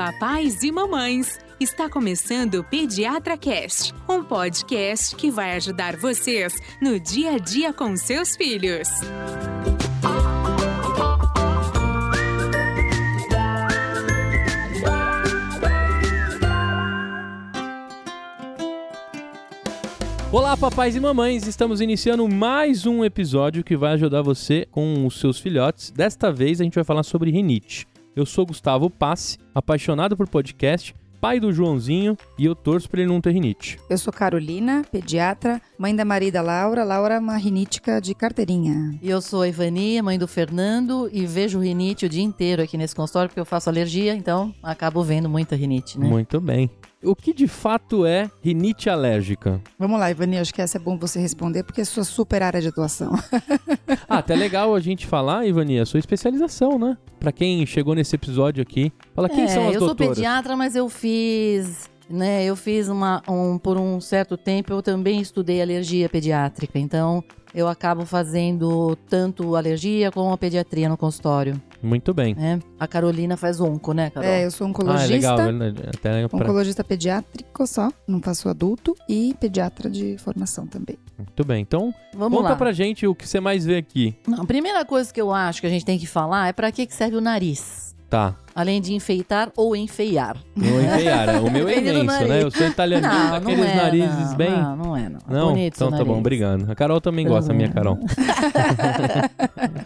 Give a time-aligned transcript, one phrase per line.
[0.00, 1.38] papais e mamães!
[1.60, 7.70] Está começando o Pediatra Cast, um podcast que vai ajudar vocês no dia a dia
[7.70, 8.88] com seus filhos.
[20.32, 21.46] Olá, papais e mamães!
[21.46, 25.90] Estamos iniciando mais um episódio que vai ajudar você com os seus filhotes.
[25.90, 27.89] Desta vez a gente vai falar sobre rinite.
[28.14, 33.12] Eu sou Gustavo Passe, apaixonado por podcast, pai do Joãozinho e eu torço para ele
[33.12, 33.78] não ter rinite.
[33.88, 36.82] Eu sou Carolina, pediatra, mãe da marida Laura.
[36.82, 38.98] Laura é uma rinítica de carteirinha.
[39.00, 42.76] E eu sou a Ivania, mãe do Fernando, e vejo rinite o dia inteiro aqui
[42.76, 46.08] nesse consultório porque eu faço alergia, então acabo vendo muita rinite, né?
[46.08, 46.68] Muito bem.
[47.02, 49.58] O que de fato é rinite alérgica?
[49.78, 52.60] Vamos lá, Ivani, acho que essa é bom você responder porque é sua super área
[52.60, 53.12] de atuação.
[54.06, 56.98] ah, até legal a gente falar, Ivani, a sua especialização, né?
[57.18, 60.06] Pra quem chegou nesse episódio aqui, fala quem é, são as eu doutoras?
[60.08, 62.44] sou pediatra, mas eu fiz né?
[62.44, 67.22] Eu fiz uma, um, por um certo tempo, eu também estudei alergia pediátrica, então
[67.54, 71.60] eu acabo fazendo tanto alergia como a pediatria no consultório.
[71.82, 72.36] Muito bem.
[72.38, 72.58] É.
[72.78, 74.28] A Carolina faz onco, né, Carol?
[74.28, 75.04] É, eu sou oncologista.
[75.04, 75.82] Ah, é legal, verdade.
[75.94, 76.38] Até pra...
[76.38, 80.96] Oncologista pediátrico só, não faço adulto, e pediatra de formação também.
[81.16, 82.56] Muito bem, então Vamos conta lá.
[82.56, 84.14] pra gente o que você mais vê aqui.
[84.26, 86.70] Não, a primeira coisa que eu acho que a gente tem que falar é para
[86.70, 87.90] que que serve o nariz.
[88.10, 88.34] Tá.
[88.52, 90.36] Além de enfeitar ou enfeiar.
[90.56, 92.42] Não enfeiar, o meu é imenso, né?
[92.42, 94.50] Eu sou italianinho, Não, aqueles é, narizes não, bem...
[94.50, 95.20] Não, não é, não.
[95.28, 95.48] É Não?
[95.50, 96.68] bonito então tá bom, obrigado.
[96.68, 97.74] A Carol também gosta, a minha bom.
[97.74, 97.98] Carol.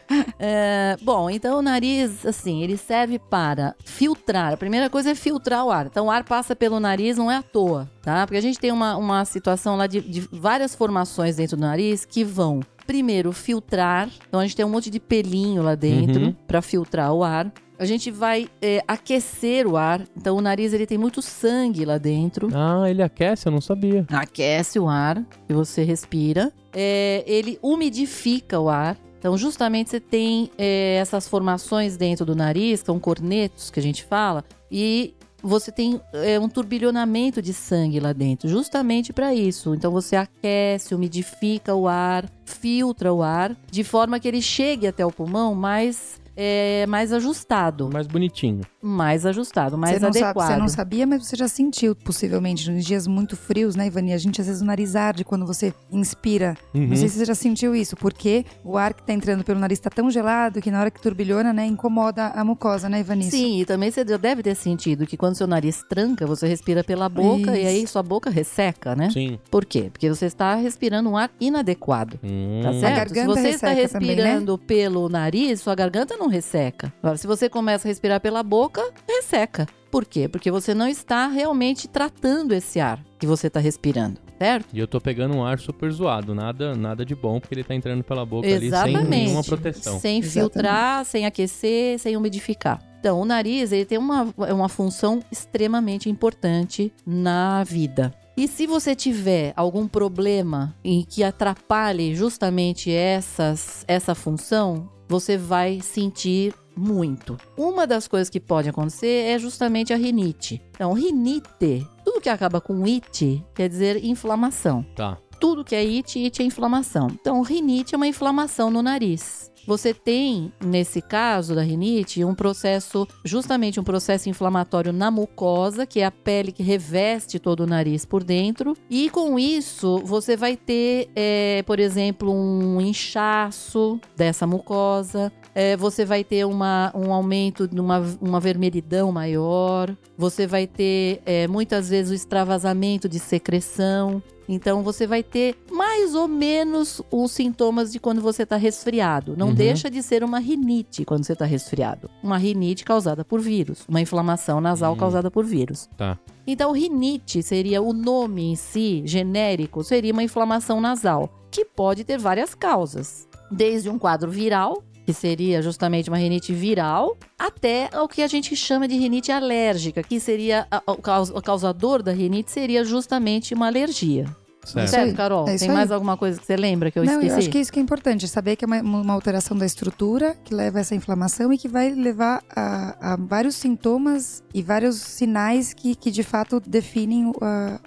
[0.46, 4.52] É, bom, então o nariz, assim, ele serve para filtrar.
[4.52, 5.86] A primeira coisa é filtrar o ar.
[5.86, 8.26] Então o ar passa pelo nariz, não é à toa, tá?
[8.26, 12.04] Porque a gente tem uma, uma situação lá de, de várias formações dentro do nariz
[12.04, 12.60] que vão.
[12.86, 14.10] Primeiro, filtrar.
[14.28, 16.34] Então a gente tem um monte de pelinho lá dentro Uhum.
[16.46, 17.50] para filtrar o ar.
[17.78, 20.02] A gente vai é, aquecer o ar.
[20.14, 22.48] Então o nariz ele tem muito sangue lá dentro.
[22.52, 23.46] Ah, ele aquece?
[23.48, 24.04] Eu não sabia.
[24.10, 26.52] aquece o ar que você respira.
[26.74, 28.98] É, ele umidifica o ar.
[29.24, 34.04] Então, justamente você tem é, essas formações dentro do nariz, são cornetos que a gente
[34.04, 39.74] fala, e você tem é, um turbilhonamento de sangue lá dentro, justamente para isso.
[39.74, 45.06] Então, você aquece, umidifica o ar, filtra o ar, de forma que ele chegue até
[45.06, 47.88] o pulmão mais, é, mais ajustado.
[47.90, 48.60] Mais bonitinho.
[48.86, 50.36] Mais ajustado, mais você, não adequado.
[50.36, 54.12] Sabe, você não sabia, mas você já sentiu, possivelmente, nos dias muito frios, né, Ivani?
[54.12, 56.56] A gente, às vezes, o nariz arde quando você inspira.
[56.74, 56.88] Uhum.
[56.88, 59.78] Não sei se você já sentiu isso, porque o ar que tá entrando pelo nariz
[59.78, 63.30] tá tão gelado que na hora que turbilhona, né, incomoda a mucosa, né, Ivani?
[63.30, 67.08] Sim, e também você deve ter sentido que quando seu nariz tranca, você respira pela
[67.08, 67.68] boca e Isso.
[67.68, 69.10] aí sua boca resseca, né?
[69.10, 69.38] Sim.
[69.50, 69.88] Por quê?
[69.90, 72.18] Porque você está respirando um ar inadequado.
[72.22, 72.60] Hum.
[72.62, 72.94] Tá certo?
[72.96, 74.22] garganta se você está resseca também, né?
[74.22, 76.92] respirando pelo nariz, sua garganta não resseca.
[77.02, 78.73] Agora, se você começa a respirar pela boca,
[79.08, 79.66] resseca.
[79.90, 80.28] Por quê?
[80.28, 84.66] Porque você não está realmente tratando esse ar que você está respirando, certo?
[84.72, 87.74] E eu tô pegando um ar super zoado, nada, nada de bom, porque ele tá
[87.74, 89.08] entrando pela boca ali sem Exatamente.
[89.08, 90.00] nenhuma proteção.
[90.00, 90.32] Sem Exatamente.
[90.32, 92.82] filtrar, sem aquecer, sem umidificar.
[92.98, 98.12] Então, o nariz ele tem uma, uma função extremamente importante na vida.
[98.36, 105.80] E se você tiver algum problema em que atrapalhe justamente essas, essa função, você vai
[105.80, 107.36] sentir muito.
[107.56, 110.60] Uma das coisas que pode acontecer é justamente a rinite.
[110.70, 115.18] Então, rinite, tudo que acaba com it quer dizer inflamação Tá.
[115.40, 117.08] tudo que é it, it é inflamação.
[117.12, 119.52] Então, rinite é uma inflamação no nariz.
[119.66, 126.00] Você tem, nesse caso da rinite, um processo, justamente um processo inflamatório na mucosa, que
[126.00, 128.76] é a pele que reveste todo o nariz por dentro.
[128.90, 135.32] E com isso, você vai ter, é, por exemplo, um inchaço dessa mucosa.
[135.54, 139.94] É, você vai ter uma, um aumento de uma, uma vermelhidão maior.
[140.18, 144.22] Você vai ter, é, muitas vezes, o extravasamento de secreção.
[144.46, 149.34] Então você vai ter mais ou menos os sintomas de quando você está resfriado.
[149.38, 149.54] Não Uhum.
[149.54, 152.10] deixa de ser uma rinite quando você está resfriado.
[152.22, 154.96] Uma rinite causada por vírus, uma inflamação nasal Hum.
[154.98, 155.88] causada por vírus.
[155.96, 156.18] Tá.
[156.46, 162.18] Então rinite seria o nome em si, genérico, seria uma inflamação nasal, que pode ter
[162.18, 163.26] várias causas.
[163.50, 168.56] Desde um quadro viral, que seria justamente uma rinite viral, até o que a gente
[168.56, 174.26] chama de rinite alérgica, que seria o causador da rinite seria justamente uma alergia.
[174.64, 174.84] Certo.
[174.86, 174.94] Isso.
[174.94, 175.48] Certo, Carol?
[175.48, 175.76] É isso Tem aí.
[175.76, 177.30] mais alguma coisa que você lembra que eu não, esqueci?
[177.32, 179.66] eu acho que é isso que é importante, saber que é uma, uma alteração da
[179.66, 184.62] estrutura que leva a essa inflamação e que vai levar a, a vários sintomas e
[184.62, 187.26] vários sinais que, que de fato definem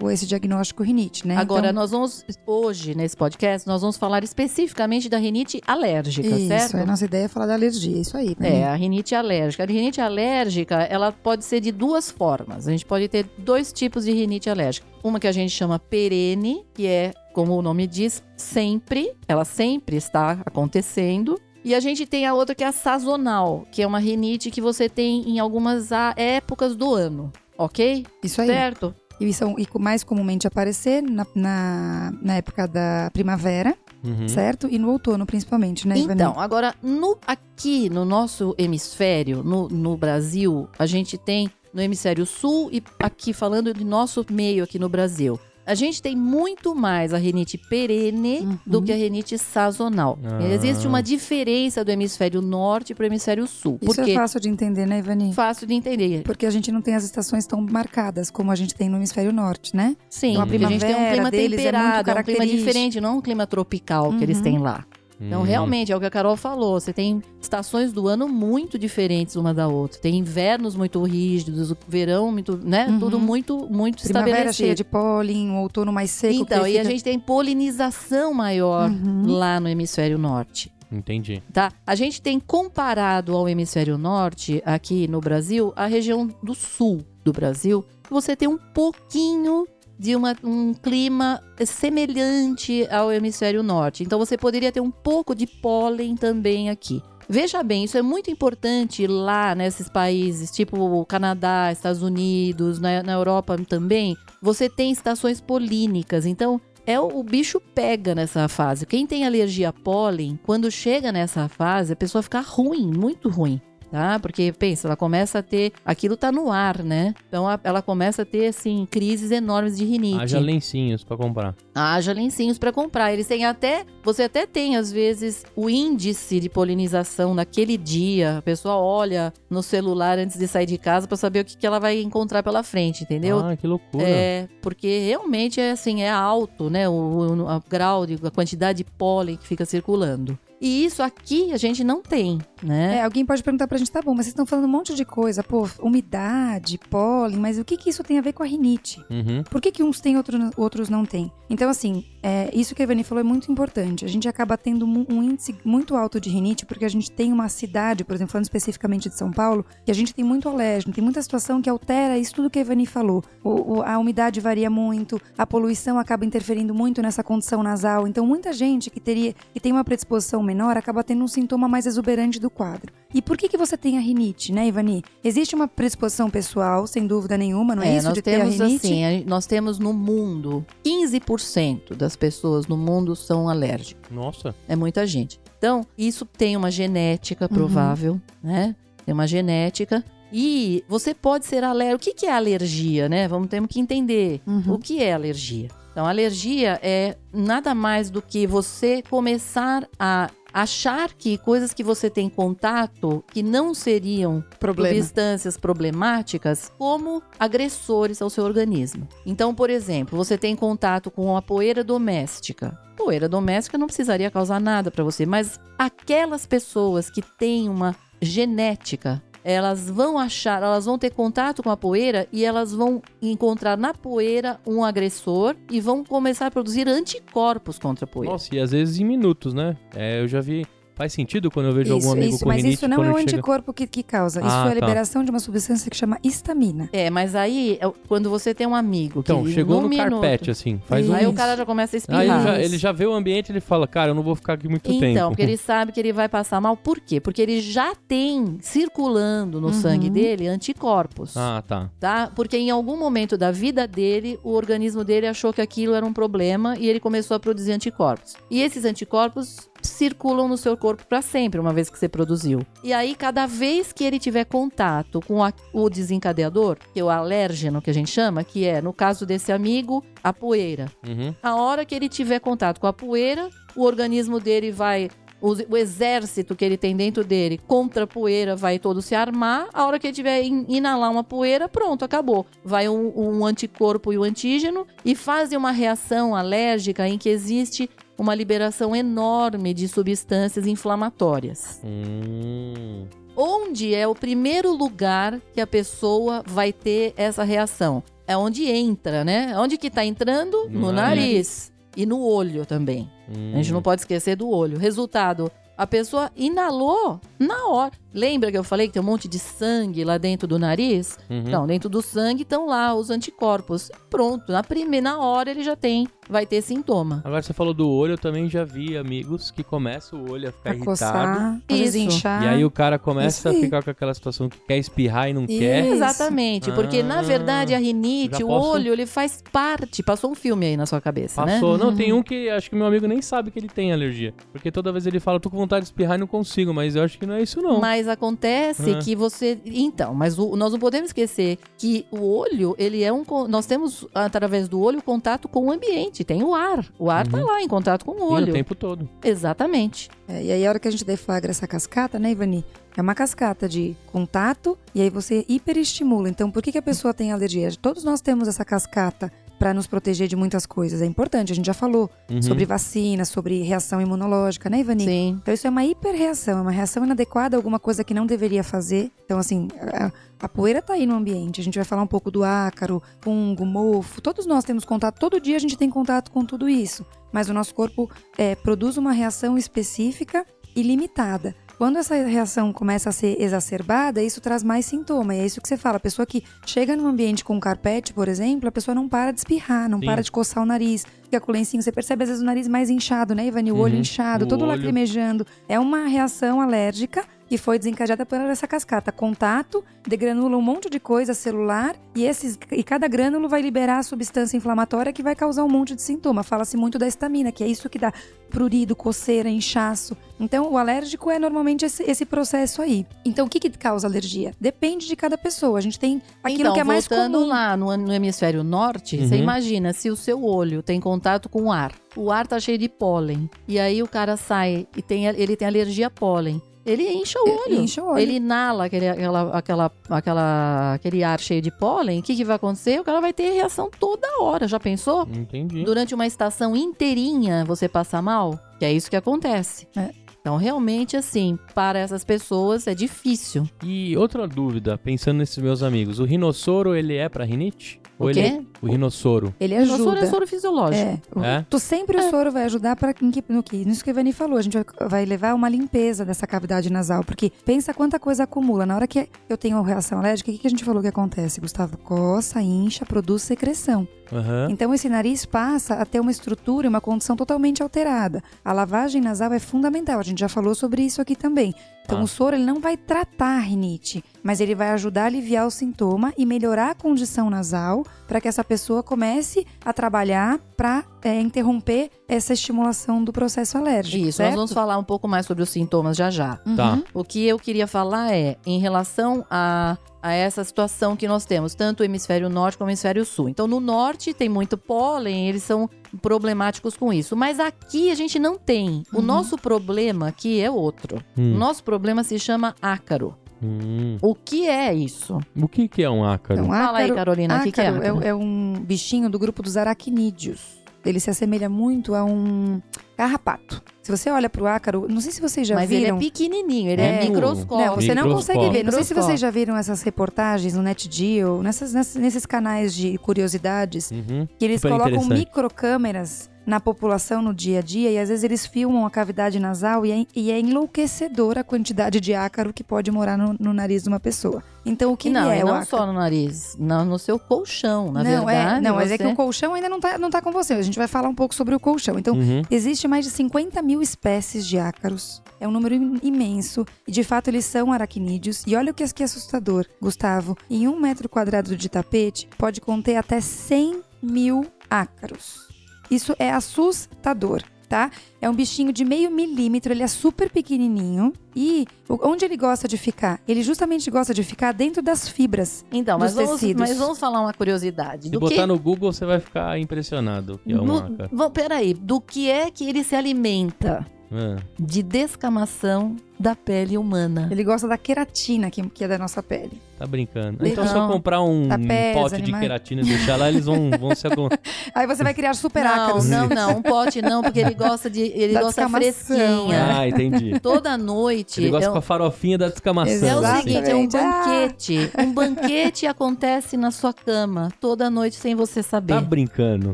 [0.01, 1.37] o- esse diagnóstico rinite, né?
[1.37, 6.47] Agora, Então, nós vamos, hoje, nesse podcast, nós vamos falar especificamente da rinite alérgica, isso,
[6.47, 6.77] certo?
[6.77, 8.35] a nossa ideia é falar da alergia, isso aí.
[8.39, 8.59] né?
[8.61, 9.63] É, a rinite alérgica.
[9.63, 12.67] A rinite alérgica, ela pode ser de duas formas.
[12.67, 14.85] A gente pode ter dois tipos de rinite alérgica.
[15.03, 19.97] Uma que a gente chama perene, que é, como o nome diz, sempre, ela sempre
[19.97, 21.41] está acontecendo.
[21.65, 24.61] E a gente tem a outra que é a sazonal, que é uma rinite que
[24.61, 28.05] você tem em algumas a- épocas do ano, ok?
[28.23, 28.47] Isso aí.
[28.47, 28.93] Certo?
[29.19, 34.27] E são e co- mais comumente aparecer na, na, na época da primavera, Uhum.
[34.27, 34.67] certo?
[34.69, 36.13] E no outono, principalmente, né, Ivani?
[36.21, 42.23] Então, agora, no- aqui no nosso hemisfério, no, no Brasil, a gente tem no hemisfério
[42.27, 45.39] sul e aqui falando de nosso meio aqui no Brasil.
[45.67, 48.57] A gente tem muito mais a rinite perene Uhum.
[48.65, 50.17] do que a rinite sazonal.
[50.23, 50.41] Ah.
[50.53, 53.77] Existe uma diferença do hemisfério norte para o hemisfério sul.
[53.81, 55.33] Isso porque é fácil de entender, né, Ivani?
[55.33, 56.23] fácil de entender.
[56.23, 59.33] Porque a gente não tem as estações tão marcadas como a gente tem no hemisfério
[59.33, 59.95] norte, né?
[60.09, 62.47] Sim, Então, a porque a gente tem um primavera clima é temperado, é um clima
[62.47, 64.43] diferente, não é um clima tropical que eles Uhum.
[64.43, 64.85] têm lá.
[65.19, 65.45] Então, Hum.
[65.45, 66.79] realmente, é o que a Carol falou.
[66.79, 69.99] Você tem estações do ano muito diferentes uma da outra.
[69.99, 72.85] Tem invernos muito rígidos, verão muito, né?
[72.87, 72.99] Uhum.
[72.99, 74.75] Tudo muito, muito Primavera cheia estabelecido.
[74.75, 76.35] de pólen, outono mais seco.
[76.35, 79.23] Então, e a fica- gente tem polinização maior Uhum.
[79.25, 80.71] lá no hemisfério norte.
[80.91, 81.41] Entendi.
[81.51, 81.71] Tá?
[81.85, 87.33] A gente tem comparado ao hemisfério norte, aqui no Brasil, a região do sul do
[87.33, 89.65] Brasil, você tem um pouquinho
[89.99, 94.03] de uma- um clima semelhante ao hemisfério norte.
[94.03, 97.01] Então você poderia ter um pouco de pólen também aqui.
[97.29, 103.11] Veja bem, isso é muito importante lá nesses países, tipo Canadá, Estados Unidos, na, na
[103.13, 104.15] Europa também.
[104.41, 108.85] Você tem estações polínicas, então é o, o bicho pega nessa fase.
[108.85, 113.59] Quem tem alergia a pólen, quando chega nessa fase, a pessoa fica ruim, muito ruim.
[113.91, 114.19] Tá?
[114.19, 115.71] Porque, pensa, ela começa a ter.
[115.85, 117.13] Aquilo tá no ar, né?
[117.27, 120.19] Então a- ela começa a ter, assim, crises enormes de rinite.
[120.21, 121.55] Haja lencinhos pra comprar.
[121.73, 123.13] Haja lencinhos para comprar.
[123.13, 128.37] Eles têm até, você até tem às vezes o índice de polinização naquele dia.
[128.39, 131.65] A pessoa olha no celular antes de sair de casa para saber o que, que
[131.65, 133.39] ela vai encontrar pela frente, entendeu?
[133.39, 134.03] Ah, que loucura.
[134.07, 136.89] É, porque realmente é assim, é alto, né?
[136.89, 140.37] O, o- o grau de a quantidade de pólen que fica circulando.
[140.59, 142.97] E isso aqui a gente não tem, né?
[142.97, 145.05] É, alguém pode perguntar pra gente, tá bom, mas vocês estão falando um monte de
[145.05, 148.99] coisa, pô, umidade, pólen, mas o que que isso tem a ver com a rinite?
[149.09, 149.43] Uhum.
[149.43, 151.31] Por que, que uns têm, outro, outros não têm?
[151.49, 154.03] Então, assim, é, isso que a Ivani falou é muito importante.
[154.03, 157.47] A gente acaba tendo um índice muito alto de rinite, porque a gente tem uma
[157.47, 161.03] cidade, por exemplo, falando especificamente de São Paulo, que a gente tem muito alérgeno, tem
[161.03, 163.23] muita situação que altera isso tudo que a Ivani falou.
[163.43, 168.07] O- o- a umidade varia muito, a poluição acaba interferindo muito nessa condição nasal.
[168.07, 171.85] Então, muita gente que teria que tem uma predisposição menor acaba tendo um sintoma mais
[171.85, 172.91] exuberante do quadro.
[173.13, 175.03] E por que, que você tem a rinite, né, Ivani?
[175.23, 178.55] Existe uma predisposição pessoal, sem dúvida nenhuma, não é, isso nós de ter a temos
[178.59, 178.85] rinite?
[178.87, 184.11] assim, nós temos no mundo 15% das pessoas no mundo são alérgicas.
[184.11, 184.55] Nossa.
[184.67, 185.39] É muita gente.
[185.57, 187.55] Então, isso tem uma genética Uhum.
[187.55, 188.75] provável, né?
[189.05, 190.03] Tem uma genética.
[190.31, 191.95] E você pode ser alérgico.
[191.97, 193.27] O que, que é alergia, né?
[193.27, 194.41] Vamos ter que entender.
[194.45, 194.73] Uhum.
[194.73, 195.69] O que é alergia?
[195.97, 202.07] Então, alergia é nada mais do que você começar a achar que coisas que você
[202.07, 204.93] tem contato que não seriam Problema.
[204.93, 209.07] substâncias problemáticas como agressores ao seu organismo.
[209.25, 212.79] Então, por exemplo, você tem contato com a poeira doméstica.
[212.95, 219.21] Poeira doméstica não precisaria causar nada para você, mas aquelas pessoas que têm uma genética,
[219.53, 223.93] elas vão achar, elas vão ter contato com a poeira e elas vão encontrar na
[223.93, 228.33] poeira um agressor e vão começar a produzir anticorpos contra a poeira.
[228.33, 229.77] Nossa, e às vezes em minutos, né?
[229.95, 230.65] É, eu já vi.
[230.97, 233.17] Faz sentido quando eu vejo algum Isso, amigo isso, com mas isso não é o
[233.17, 233.21] chega...
[233.21, 234.39] anticorpo que, que causa.
[234.39, 234.73] Isso Ah, é a tá.
[234.73, 236.89] liberação de uma substância que chama histamina.
[236.91, 240.09] É, mas aí, é quando você tem um amigo Então, que chegou num no minuto,
[240.21, 240.81] carpete, assim.
[240.87, 241.13] Faz um...
[241.13, 241.31] Aí Isso.
[241.31, 242.21] o cara já começa a espirrar.
[242.21, 242.61] Aí ele já, Isso.
[242.61, 244.83] ele já vê o ambiente e ele fala, cara, eu não vou ficar aqui muito
[244.89, 245.05] tempo.
[245.05, 246.75] Então, porque ele sabe que ele vai passar mal.
[246.75, 247.19] Por quê?
[247.21, 249.73] Porque ele já tem circulando no Uhum.
[249.73, 251.35] sangue dele anticorpos.
[251.37, 251.89] Ah, tá.
[251.99, 252.31] Tá?
[252.35, 256.13] Porque em algum momento da vida dele, o organismo dele achou que aquilo era um
[256.13, 258.35] problema e ele começou a produzir anticorpos.
[258.49, 262.61] E esses anticorpos circulam no seu corpo para sempre, uma vez que você produziu.
[262.83, 267.09] E aí, cada vez que ele tiver contato com a- o desencadeador, que é o
[267.09, 270.91] alérgeno que a gente chama, que é, no caso desse amigo, a poeira.
[271.07, 271.33] Uhum.
[271.41, 275.09] A hora que ele tiver contato com a poeira, o organismo dele vai
[275.41, 279.67] o, exército que ele tem dentro dele contra a poeira vai todo se armar.
[279.73, 282.45] A hora que ele tiver in, inalar uma poeira, pronto, acabou.
[282.63, 287.29] Vai um, um anticorpo e o um antígeno e fazem uma reação alérgica em que
[287.29, 291.81] existe uma liberação enorme de substâncias inflamatórias.
[291.83, 293.05] Hum.
[293.35, 298.01] Onde é o primeiro lugar que a pessoa vai ter essa reação?
[298.25, 299.53] É onde entra, né?
[299.57, 300.67] Onde que tá entrando?
[300.69, 301.19] No No, nariz.
[301.23, 301.73] nariz.
[301.95, 303.09] E no olho também.
[303.29, 303.51] Hum.
[303.53, 304.77] A gente não pode esquecer do olho.
[304.77, 307.91] Resultado, a pessoa inalou na hora.
[308.17, 311.19] Lembra que eu falei que tem um monte de sangue lá dentro do nariz?
[311.29, 311.43] Uhum.
[311.45, 313.91] Então, dentro do sangue estão lá os anticorpos.
[314.09, 317.21] Pronto, na primeira hora ele já tem, vai ter sintoma.
[317.23, 320.51] Agora você falou do olho, eu também já vi amigos que começam o olho a
[320.51, 320.91] ficar A irritado.
[320.91, 321.97] coçar, Isso.
[321.99, 322.43] inchar.
[322.43, 323.65] E aí o cara começa a Isso aí.
[323.65, 325.59] ficar com aquela situação que quer espirrar e não Isso.
[325.59, 325.85] quer.
[325.85, 330.01] Exatamente, porque na Ah, verdade a rinite, o posso- olho, ele faz parte.
[330.01, 331.53] Passou um filme aí na sua cabeça, né?
[331.53, 331.77] Passou.
[331.77, 334.33] Não, tem um que acho que meu amigo nem sabe que ele tem alergia.
[334.51, 337.03] Porque toda vez ele fala, tô com vontade de espirrar e não consigo, mas eu
[337.03, 337.79] acho que não é isso não.
[337.79, 338.99] Mas acontece Ah.
[338.99, 339.57] que você.
[339.65, 343.23] Então, mas o- nós não podemos esquecer que o olho, ele é um.
[343.47, 346.23] Nós temos, através do olho, contato com o ambiente.
[346.23, 346.85] Tem o ar.
[346.97, 347.45] O ar tá Uhum.
[347.45, 348.49] lá em contato com o E olho.
[348.49, 349.07] o tempo todo.
[349.23, 350.09] Exatamente.
[350.27, 352.65] É, e aí, a hora que a gente deflagra essa cascata, né, Ivani?
[352.95, 356.29] É uma cascata de contato e aí você hiperestimula.
[356.29, 357.69] Então, por que, que a pessoa tem alergia?
[357.79, 361.01] Todos nós temos essa cascata para nos proteger de muitas coisas.
[361.01, 362.41] É importante, a gente já falou Uhum.
[362.41, 365.05] sobre vacina, sobre reação imunológica, né, Ivani?
[365.05, 365.39] Sim.
[365.41, 368.63] Então, isso é uma hiperreação, é uma reação inadequada a alguma coisa que não deveria
[368.63, 369.11] fazer.
[369.25, 370.11] Então, assim, a,
[370.45, 371.59] a poeira tá aí no ambiente.
[371.61, 374.21] A gente vai falar um pouco do ácaro, fungo, mofo.
[374.21, 377.05] Todos nós temos contato, todo dia a gente tem contato com tudo isso.
[377.31, 380.45] Mas o nosso corpo é, produz uma reação específica
[380.75, 381.55] e limitada.
[381.77, 385.35] Quando essa reação começa a ser exacerbada, isso traz mais sintoma.
[385.35, 385.97] E é isso que você fala.
[385.97, 389.39] A pessoa que chega num ambiente com carpete, por exemplo, a pessoa não para de
[389.41, 390.05] espirrar, não Sim.
[390.07, 391.83] para de coçar o nariz, fica com o lencinho.
[391.83, 393.71] Você percebe às vezes o nariz mais inchado, né, Ivani?
[393.71, 393.81] O Uhum.
[393.81, 394.71] olho inchado, O todo olho.
[394.71, 395.45] lacrimejando.
[395.69, 399.11] É uma reação alérgica que foi desencadeada por essa cascata.
[399.11, 404.03] Contato, degranula um monte de coisa celular e, esses, e cada grânulo vai liberar a
[404.03, 406.43] substância inflamatória que vai causar um monte de sintoma.
[406.43, 408.11] Fala-se muito da estamina, que é isso que dá
[408.49, 410.15] prurido, coceira, inchaço.
[410.39, 413.05] Então, o alérgico é normalmente esse, esse processo aí.
[413.25, 414.53] Então, o que, que causa alergia?
[414.59, 415.77] Depende de cada pessoa.
[415.77, 417.47] A gente tem aquilo então, que é mais voltando comum.
[417.47, 419.27] lá no, no hemisfério norte, Uhum.
[419.27, 421.93] você imagina se o seu olho tem contato com o ar.
[422.15, 423.49] O ar tá cheio de pólen.
[423.67, 426.61] E aí o cara sai e tem, ele tem alergia a pólen.
[426.87, 427.81] Ele incha o Ele olho.
[427.83, 428.19] incha o olho.
[428.19, 432.19] Ele inala aquele, aquela, aquela, aquela, aquele ar cheio de pólen.
[432.19, 432.99] O que, que vai acontecer?
[432.99, 434.67] O cara vai ter reação toda hora.
[434.67, 435.27] Já pensou?
[435.31, 435.83] Entendi.
[435.83, 438.57] Durante uma estação inteirinha você passa mal?
[438.79, 439.87] Que é isso que acontece.
[439.97, 440.09] É.
[440.39, 443.67] Então, realmente, assim, para essas pessoas é difícil.
[443.83, 447.99] E outra dúvida, pensando nesses meus amigos, o rinossoro ele é pra rinite?
[448.19, 448.39] O Ou quê?
[448.39, 448.67] Ele...
[448.81, 449.53] O rinossoro.
[449.59, 450.19] Ele O soro ajuda.
[450.19, 451.05] é soro fisiológico.
[451.05, 451.65] É, o- É?
[451.69, 453.13] Tu sempre o soro vai ajudar para
[453.49, 456.45] no que nisso que a Ivani falou, a gente vai, vai levar uma limpeza dessa
[456.47, 458.85] cavidade nasal, porque pensa quanta coisa acumula.
[458.85, 461.59] Na hora que eu tenho reação alérgica, o que, que a gente falou que acontece,
[461.61, 461.97] Gustavo?
[461.97, 464.07] Coça, incha, produz secreção.
[464.31, 464.67] Aham.
[464.69, 468.43] Então esse nariz passa a ter uma estrutura e uma condição totalmente alterada.
[468.65, 471.73] A lavagem nasal é fundamental, a gente já falou sobre isso aqui também.
[472.03, 472.23] Então Ah.
[472.23, 475.69] o soro ele não vai tratar a rinite, mas ele vai ajudar a aliviar o
[475.69, 481.03] sintoma e melhorar a condição nasal para que essa pessoa comece a trabalhar para
[481.37, 484.25] interromper essa estimulação do processo alérgico.
[484.25, 484.51] Isso, certo?
[484.51, 486.61] nós vamos falar um pouco mais sobre os sintomas já já.
[486.65, 486.77] Uhum.
[486.77, 486.97] Tá.
[487.13, 491.75] O que eu queria falar é, em relação a, a essa situação que nós temos,
[491.75, 493.49] tanto o hemisfério norte como o hemisfério sul.
[493.49, 495.89] Então, no norte tem muito pólen, eles são
[496.21, 497.35] problemáticos com isso.
[497.35, 499.03] Mas aqui a gente não tem.
[499.11, 499.23] O Uhum.
[499.23, 501.21] nosso problema aqui é outro.
[501.37, 501.55] Hum.
[501.55, 503.35] O nosso problema se chama ácaro.
[503.61, 504.17] Hum.
[504.21, 505.39] O que é isso?
[505.59, 506.59] O que que é um ácaro?
[506.61, 508.23] Então, Fala aí, ácaro- Carolina, o que, que é ácaro ácaro?
[508.23, 510.77] é, é um bichinho do grupo dos aracnídeos.
[511.05, 512.81] Ele se assemelha muito a um
[513.15, 513.81] carrapato.
[514.03, 516.17] Se você olha pro ácaro, não sei se vocês já Mas ele viram.
[516.17, 517.23] é pequenininho, ele É.
[517.23, 517.77] é, microscópico.
[517.77, 518.83] Não, você não consegue ver.
[518.83, 523.17] Não sei se vocês já viram essas reportagens no NetGeo, nessas, nessas- nesses canais de
[523.19, 524.47] curiosidades, Uhum.
[524.59, 528.65] que eles Super colocam microcâmeras na população no dia a dia e às vezes eles
[528.65, 533.09] filmam a cavidade nasal e é, e é enlouquecedora a quantidade de ácaro que pode
[533.09, 534.61] morar no, no nariz de uma pessoa.
[534.85, 535.89] Então o que não, é o não ácaro?
[535.89, 538.77] só no nariz, não, no seu colchão, na não, verdade.
[538.79, 540.73] é, não, mas é você- que o colchão ainda não tá, não tá com você.
[540.73, 542.19] A gente vai falar um pouco sobre o colchão.
[542.19, 542.61] Então, Uhum.
[542.69, 545.41] Existe mais de 50 mil espécies de ácaros.
[545.59, 546.85] É um número im- imenso.
[547.07, 548.63] E de fato eles são aracnídeos.
[548.67, 550.55] E olha o que é que é assustador, Gustavo.
[550.69, 555.66] Em um metro quadrado de tapete pode conter até 100 mil ácaros.
[556.09, 557.63] Isso é assustador.
[557.89, 558.11] Tá?
[558.41, 561.31] É um bichinho de meio milímetro, ele é super pequenininho.
[561.55, 563.39] E onde ele gosta de ficar?
[563.47, 565.85] Ele justamente gosta de ficar dentro das fibras.
[565.89, 566.81] Então, mas dos vamos, tecidos.
[566.81, 568.23] mas vamos falar uma curiosidade.
[568.23, 568.65] Se do botar que...
[568.65, 570.85] no Google, você vai ficar impressionado que é um
[571.31, 574.05] No- peraí, do que é que ele se alimenta?
[574.29, 577.47] Ah, de descamação da pele humana.
[577.49, 579.81] Ele gosta da queratina, que, que é da nossa pele.
[579.97, 580.57] Tá brincando.
[580.61, 580.67] Não.
[580.67, 582.61] Então se eu comprar um, um pés, pote de animais.
[582.61, 584.49] queratina e deixar lá, eles vão, vão se aglo-
[584.93, 586.29] Aí você vai criar super Não, ácaros.
[586.29, 589.97] não, não, um pote não, porque ele gosta de ele Da gosta fresquinha.
[589.97, 590.59] Ah, entendi.
[590.59, 591.59] Toda noite.
[591.61, 593.13] Ele gosta é, com a farofinha da descamação.
[593.27, 593.63] é o Exatamente.
[593.63, 594.43] seguinte, é um Ah.
[594.43, 595.11] banquete.
[595.19, 599.13] Um banquete acontece na sua cama toda noite sem você saber.
[599.15, 599.93] Tá brincando.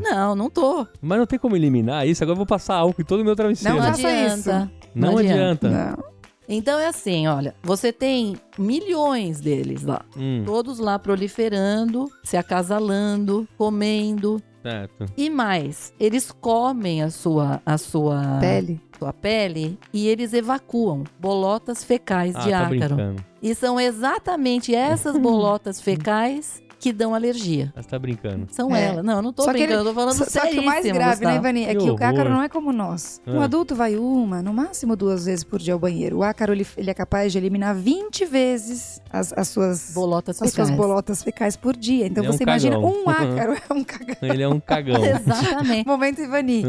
[0.00, 0.86] Não, não tô.
[1.00, 2.22] Mas não tem como eliminar isso?
[2.22, 3.76] Agora eu vou passar álcool em todo o meu travesseiro.
[3.76, 4.70] Não Não adianta.
[4.94, 5.68] Não não adianta.
[5.68, 6.13] Não.
[6.48, 13.48] Então é assim, olha, você tem milhões deles lá, Hum, todos lá proliferando, se acasalando,
[13.56, 15.06] comendo certo.
[15.16, 18.80] e mais, eles comem a sua a sua Pele.
[18.98, 22.94] sua pele e eles evacuam bolotas fecais Ah, de tá ácaro.
[22.96, 23.24] brincando.
[23.42, 27.72] E são exatamente essas bolotas fecais que dão alergia.
[27.74, 28.46] Mas tá brincando.
[28.50, 28.84] São É.
[28.88, 29.02] elas.
[29.04, 30.62] Não, eu não tô Só que brincando, ele- eu tô falando Só, só que o
[30.62, 31.36] mais seríssimo, grave, né, Gustavo.
[31.36, 32.28] Ivani, é Que que o ácaro horror.
[32.30, 33.22] não é como nós.
[33.26, 33.44] Um Ah.
[33.44, 36.18] adulto vai uma, no máximo duas vezes por dia ao banheiro.
[36.18, 39.92] O ácaro, ele, ele é capaz de eliminar 20 vezes as, as suas...
[39.94, 40.70] Bolotas As suas fecais.
[40.76, 42.06] bolotas fecais por dia.
[42.06, 42.92] Então Ele é um você imagina cagão.
[42.92, 44.16] um ácaro é um cagão.
[44.20, 45.00] Ele é um cagão.
[45.04, 45.86] Exatamente.
[45.86, 46.62] Momento Ivani.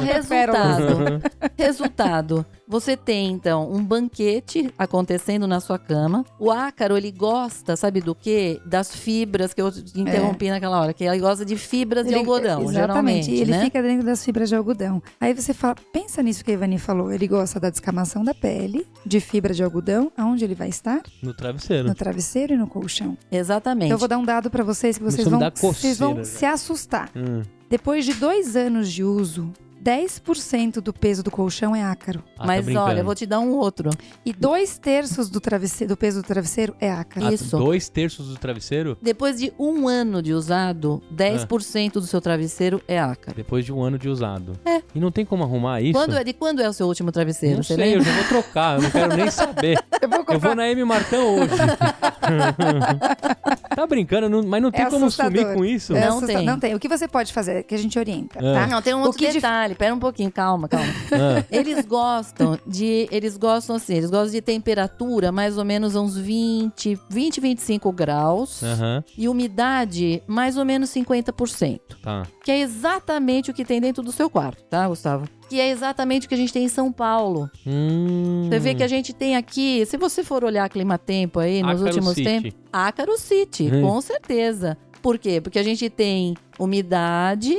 [0.00, 1.22] Resultado.
[1.58, 2.46] Resultado.
[2.70, 6.24] Você tem, então, um banquete acontecendo na sua cama.
[6.38, 8.60] O ácaro, ele gosta, sabe do quê?
[8.64, 10.94] Das fibras que eu te interrompi naquela hora.
[10.94, 12.72] Que ele gosta de fibras de Ele- algodão, Exatamente.
[12.74, 13.64] geralmente, ele né?
[13.64, 15.02] fica dentro das fibras de algodão.
[15.20, 17.10] Aí você fala, pensa nisso que a Ivani falou.
[17.12, 20.12] Ele gosta da descamação da pele, de fibra de algodão.
[20.16, 21.02] Aonde ele vai estar?
[21.20, 21.88] No travesseiro.
[21.88, 23.18] No travesseiro e no colchão.
[23.32, 23.86] Exatamente.
[23.86, 27.10] Então eu vou dar um dado pra vocês que vocês vão, vocês vão se assustar.
[27.16, 27.42] Hum.
[27.68, 32.22] Depois de dois anos de uso, 10% do peso do colchão é ácaro.
[32.36, 33.90] Ah, tá Mas olha, eu vou te dar um outro.
[34.24, 37.26] E dois terços do, travesseiro, do peso do travesseiro é ácaro.
[37.26, 37.56] Ah, Isso.
[37.56, 38.96] Dois terços do travesseiro?
[39.00, 43.36] Depois de um ano de usado, 10% do seu travesseiro é ácaro.
[43.36, 44.52] Depois de um ano de usado.
[44.64, 44.82] É.
[44.94, 45.92] E não tem como arrumar isso?
[45.92, 47.56] Quando é, de quando é o seu último travesseiro?
[47.56, 48.04] Não sei, eu lembra?
[48.04, 48.76] já vou trocar.
[48.76, 49.78] Eu não quero nem saber.
[50.00, 50.54] Eu vou Eu vou comprar.
[50.56, 51.50] na M Martão hoje.
[53.76, 55.38] tá brincando, não- mas não tem É como assustador.
[55.40, 55.94] sumir com isso?
[55.94, 56.46] É Não assusta- tem.
[56.46, 56.74] Não tem.
[56.74, 58.54] O que você pode fazer é que a gente orienta, É.
[58.54, 58.66] tá?
[58.66, 59.32] Não, tem um outro dif-
[59.70, 59.78] detalhe.
[59.78, 60.86] Pera um pouquinho, calma, calma.
[61.12, 63.08] Ah, Eles gostam de.
[63.10, 68.62] Eles gostam assim, eles gostam de temperatura mais ou menos uns 20, 20, 25 graus.
[68.62, 71.80] Aham, E umidade mais ou menos 50%.
[72.02, 72.26] tá.
[72.44, 75.28] Que é exatamente o que tem dentro do seu quarto, tá, Gustavo?
[75.48, 77.50] Que é exatamente o que a gente tem em São Paulo.
[77.66, 81.72] Hum, Você vê que a gente tem aqui, se você for olhar clima-tempo aí nos
[81.82, 82.24] Ácaro últimos City.
[82.24, 83.82] tempos, Ácaro City, Hum.
[83.82, 84.78] com certeza.
[85.02, 85.40] Por quê?
[85.40, 87.56] Porque a gente tem umidade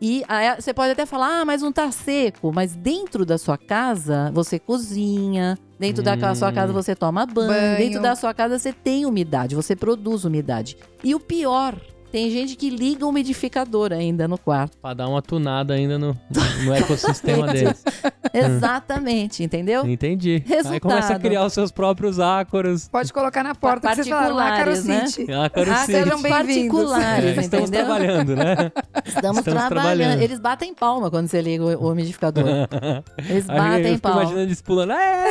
[0.00, 2.52] e aí você pode até falar, ah, mas não tá seco.
[2.52, 5.58] Mas dentro da sua casa, você cozinha.
[5.78, 6.34] Dentro da Hum.
[6.34, 7.48] sua casa você toma banho.
[7.48, 7.78] Banho.
[7.78, 10.76] Dentro da sua casa você tem umidade, você produz umidade.
[11.04, 11.74] E o pior,
[12.16, 14.78] tem gente que liga o umidificador ainda no quarto.
[14.78, 16.16] Pra dar uma tunada ainda no,
[16.64, 17.84] no ecossistema deles.
[18.32, 19.84] Exatamente, entendeu?
[19.86, 20.42] Entendi.
[20.46, 20.80] Aí Resultado.
[20.80, 22.88] começa a criar os seus próprios ácoros.
[22.88, 25.06] Pode colocar na porta que vocês falaram, ácaro Particulares, né?
[25.08, 25.30] City.
[25.30, 25.92] Ácaro Ah, City.
[25.92, 27.84] sejam particulares, É, estamos entendeu?
[27.86, 28.56] trabalhando, né?
[29.04, 29.68] Estamos, Estamos trabalhando.
[29.68, 30.22] trabalhando.
[30.22, 32.44] Eles batem palma quando você liga o, o umidificador.
[33.28, 34.20] Eles Aí eu batem fico palma.
[34.22, 34.92] imaginando eles pulando.
[34.92, 35.28] É,